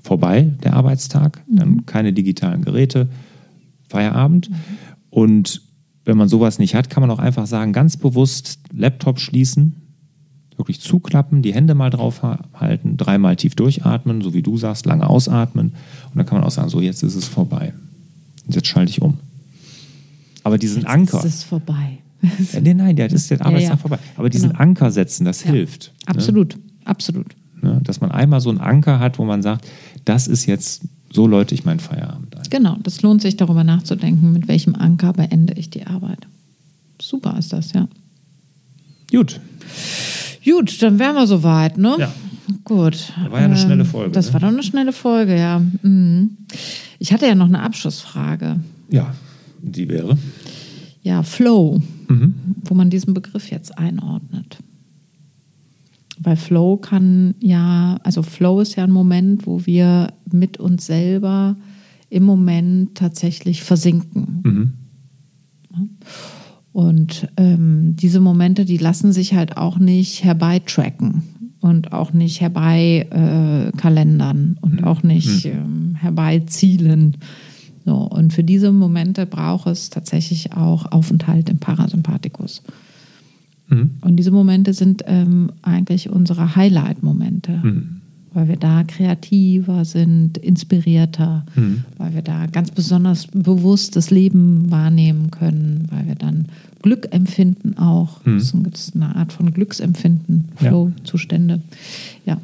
vorbei 0.01 0.55
der 0.63 0.73
Arbeitstag. 0.75 1.43
Mhm. 1.47 1.57
Dann 1.57 1.87
keine 1.87 2.13
digitalen 2.13 2.63
Geräte, 2.63 3.09
Feierabend. 3.89 4.49
Mhm. 4.49 4.57
Und 5.11 5.63
wenn 6.05 6.17
man 6.17 6.29
sowas 6.29 6.61
nicht 6.61 6.75
hat, 6.77 6.89
kann 6.89 7.03
man 7.03 7.11
auch 7.11 7.19
einfach 7.19 7.47
sagen, 7.47 7.73
ganz 7.73 7.97
bewusst 7.97 8.61
Laptop 8.73 9.19
schließen, 9.19 9.75
wirklich 10.57 10.81
zuklappen, 10.81 11.43
die 11.43 11.53
Hände 11.53 11.75
mal 11.75 11.91
drauf 11.91 12.23
halten, 12.55 12.97
dreimal 12.97 13.35
tief 13.35 13.57
durchatmen, 13.57 14.23
so 14.23 14.33
wie 14.33 14.43
du 14.43 14.57
sagst, 14.57 14.87
lange 14.87 15.11
ausatmen. 15.11 15.75
Und 16.11 16.17
dann 16.17 16.27
kann 16.27 16.39
man 16.39 16.47
auch 16.47 16.53
sagen, 16.53 16.69
so 16.69 16.81
jetzt 16.81 17.03
ist 17.03 17.17
es 17.17 17.27
vorbei. 17.27 17.75
Und 18.47 18.55
jetzt 18.55 18.69
schalte 18.69 18.91
ich 18.91 19.03
um. 19.03 19.19
Aber 20.45 20.59
diesen 20.59 20.83
jetzt 20.83 20.89
Anker. 20.89 21.17
Jetzt 21.19 21.27
ist 21.27 21.35
es 21.35 21.43
vorbei. 21.43 21.99
Ja, 22.53 22.61
nee, 22.61 22.75
nein, 22.75 22.97
das 22.97 23.13
ist 23.13 23.31
der 23.31 23.41
Arbeitstag 23.41 23.63
ja, 23.63 23.71
ja. 23.71 23.77
vorbei. 23.77 23.99
Aber 24.17 24.31
diesen 24.31 24.51
genau. 24.51 24.61
Anker 24.61 24.91
setzen, 24.91 25.25
das 25.25 25.43
hilft. 25.43 25.93
Ne? 26.01 26.09
Absolut, 26.15 26.57
ne? 26.57 26.63
absolut. 26.85 27.35
Ne? 27.61 27.81
Dass 27.83 28.01
man 28.01 28.11
einmal 28.11 28.41
so 28.41 28.51
einen 28.51 28.61
Anker 28.61 28.99
hat, 28.99 29.19
wo 29.19 29.25
man 29.25 29.43
sagt, 29.43 29.67
das 30.05 30.29
ist 30.29 30.47
jetzt, 30.47 30.83
so 31.11 31.27
läute 31.27 31.55
ich 31.55 31.65
meinen 31.65 31.81
Feierabend 31.81 32.37
ein. 32.37 32.43
Genau, 32.51 32.77
das 32.83 33.03
lohnt 33.03 33.23
sich 33.23 33.37
darüber 33.37 33.65
nachzudenken, 33.65 34.33
mit 34.33 34.49
welchem 34.49 34.75
Anker 34.75 35.13
beende 35.13 35.55
ich 35.55 35.71
die 35.71 35.87
Arbeit. 35.87 36.27
Super 37.01 37.37
ist 37.39 37.53
das, 37.53 37.73
ja. 37.73 37.89
Gut. 39.11 39.41
Gut, 40.45 40.83
dann 40.83 40.99
wären 40.99 41.15
wir 41.15 41.27
soweit, 41.27 41.77
ne? 41.79 41.97
Ja. 41.99 42.13
Gut. 42.65 43.13
Das 43.17 43.31
war 43.31 43.41
ja 43.41 43.47
eine 43.47 43.55
ähm, 43.55 43.61
schnelle 43.61 43.85
Folge. 43.85 44.13
Das 44.13 44.29
ne? 44.29 44.33
war 44.35 44.41
doch 44.41 44.49
eine 44.49 44.63
schnelle 44.63 44.93
Folge, 44.93 45.37
ja. 45.37 45.61
Mhm. 45.83 46.37
Ich 46.99 47.13
hatte 47.13 47.27
ja 47.27 47.35
noch 47.35 47.47
eine 47.47 47.63
Abschlussfrage. 47.63 48.61
Ja, 48.91 49.15
die 49.61 49.89
wäre? 49.89 50.17
ja, 51.07 51.23
Flow, 51.23 51.81
mhm. 52.09 52.35
wo 52.65 52.75
man 52.75 52.91
diesen 52.91 53.15
Begriff 53.15 53.51
jetzt 53.51 53.79
einordnet. 53.79 54.59
Weil 56.19 56.37
Flow 56.37 56.77
kann 56.77 57.35
ja, 57.41 57.99
also 58.03 58.23
Flow 58.23 58.61
ist 58.61 58.77
ja 58.77 58.85
ein 58.85 58.91
Moment, 58.91 59.47
wo 59.47 59.67
wir 59.67 60.13
mit 60.31 60.59
uns 60.59 60.87
selber 60.87 61.57
im 62.09 62.23
Moment 62.23 62.95
tatsächlich 62.95 63.63
versinken. 63.63 64.43
Mhm. 64.45 64.73
Und 66.73 67.29
ähm, 67.37 67.97
diese 67.97 68.21
Momente, 68.21 68.65
die 68.65 68.79
lassen 68.79 69.13
sich 69.13 69.35
halt 69.35 69.57
auch 69.57 69.79
nicht 69.79 70.25
herbeitracken 70.25 71.23
und 71.61 71.93
auch 71.93 72.13
nicht 72.13 72.41
herbeikalendern 72.41 74.57
äh, 74.57 74.65
und 74.65 74.81
mhm. 74.81 74.85
auch 74.85 75.03
nicht 75.03 75.47
mhm. 75.47 75.51
ähm, 75.51 75.97
herbeizielen. 75.97 77.17
So, 77.87 77.95
und 77.95 78.33
für 78.33 78.43
diese 78.43 78.73
Momente 78.73 79.27
braucht 79.27 79.69
es 79.69 79.91
tatsächlich 79.91 80.53
auch 80.53 80.91
Aufenthalt 80.91 81.49
im 81.49 81.59
Parasympathikus. 81.59 82.63
Mhm. 83.69 83.93
Und 84.01 84.17
diese 84.17 84.33
Momente 84.33 84.75
sind 84.75 85.05
ähm, 85.07 85.53
eigentlich 85.63 86.11
unsere 86.11 86.57
Highlight-Momente, 86.57 87.53
mhm. 87.63 88.01
weil 88.35 88.49
wir 88.49 88.57
da 88.57 88.83
kreativer 88.83 89.85
sind, 89.85 90.37
inspirierter, 90.37 91.47
mhm. 91.55 91.85
weil 91.97 92.13
wir 92.13 92.23
da 92.23 92.47
ganz 92.47 92.73
besonders 92.73 93.29
bewusst 93.29 93.95
das 93.95 94.11
Leben 94.11 94.69
wahrnehmen 94.69 95.31
können, 95.31 95.87
weil 95.93 96.09
wir 96.09 96.17
dann 96.17 96.47
Glück 96.83 97.07
empfinden 97.13 97.79
auch. 97.79 98.25
Mhm. 98.25 98.39
Das 98.39 98.89
ist 98.89 98.97
eine 98.97 99.15
Art 99.15 99.33
von 99.33 99.55
Glücksempfinden, 99.55 100.49
Flow-Zustände. 100.57 101.61
Ja, 102.25 102.41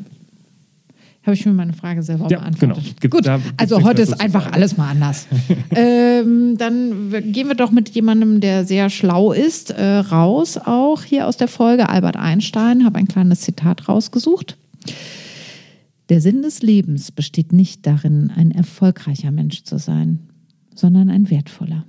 habe 1.23 1.35
ich 1.35 1.47
mir 1.47 1.53
meine 1.53 1.73
Frage 1.73 2.03
selber 2.03 2.29
ja, 2.29 2.41
beantwortet. 2.41 2.85
Genau. 2.85 2.99
Gibt, 3.01 3.11
Gut, 3.11 3.41
also 3.57 3.83
heute 3.85 4.03
ist 4.03 4.21
einfach 4.21 4.53
alles 4.53 4.77
mal 4.77 4.91
anders. 4.91 5.29
ähm, 5.71 6.57
dann 6.59 7.11
gehen 7.33 7.47
wir 7.47 7.55
doch 7.55 7.71
mit 7.71 7.91
jemandem, 7.91 8.41
der 8.41 8.65
sehr 8.65 8.91
schlau 8.91 9.33
ist, 9.33 9.71
äh, 9.71 9.99
raus, 9.99 10.59
auch 10.59 11.05
hier 11.05 11.29
aus 11.29 11.37
der 11.37 11.49
Folge. 11.49 11.89
Albert 11.89 12.17
Einstein, 12.17 12.85
habe 12.85 12.99
ein 12.99 13.07
kleines 13.07 13.43
Zitat 13.43 13.89
rausgesucht. 13.89 14.57
Der 16.09 16.21
Sinn 16.21 16.43
des 16.43 16.61
Lebens 16.61 17.13
besteht 17.13 17.53
nicht 17.53 17.87
darin, 17.87 18.33
ein 18.35 18.51
erfolgreicher 18.51 19.31
Mensch 19.31 19.63
zu 19.63 19.79
sein, 19.79 20.19
sondern 20.75 21.09
ein 21.09 21.31
wertvoller. 21.31 21.85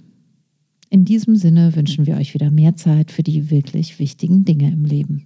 In 0.91 1.06
diesem 1.06 1.36
Sinne 1.36 1.76
wünschen 1.76 2.06
wir 2.06 2.17
euch 2.17 2.36
wieder 2.36 2.52
mehr 2.52 2.76
Zeit 2.76 3.12
für 3.12 3.24
die 3.24 3.50
wirklich 3.50 3.98
wichtigen 3.98 4.46
Dinge 4.46 4.72
im 4.72 4.86
Leben. 4.86 5.26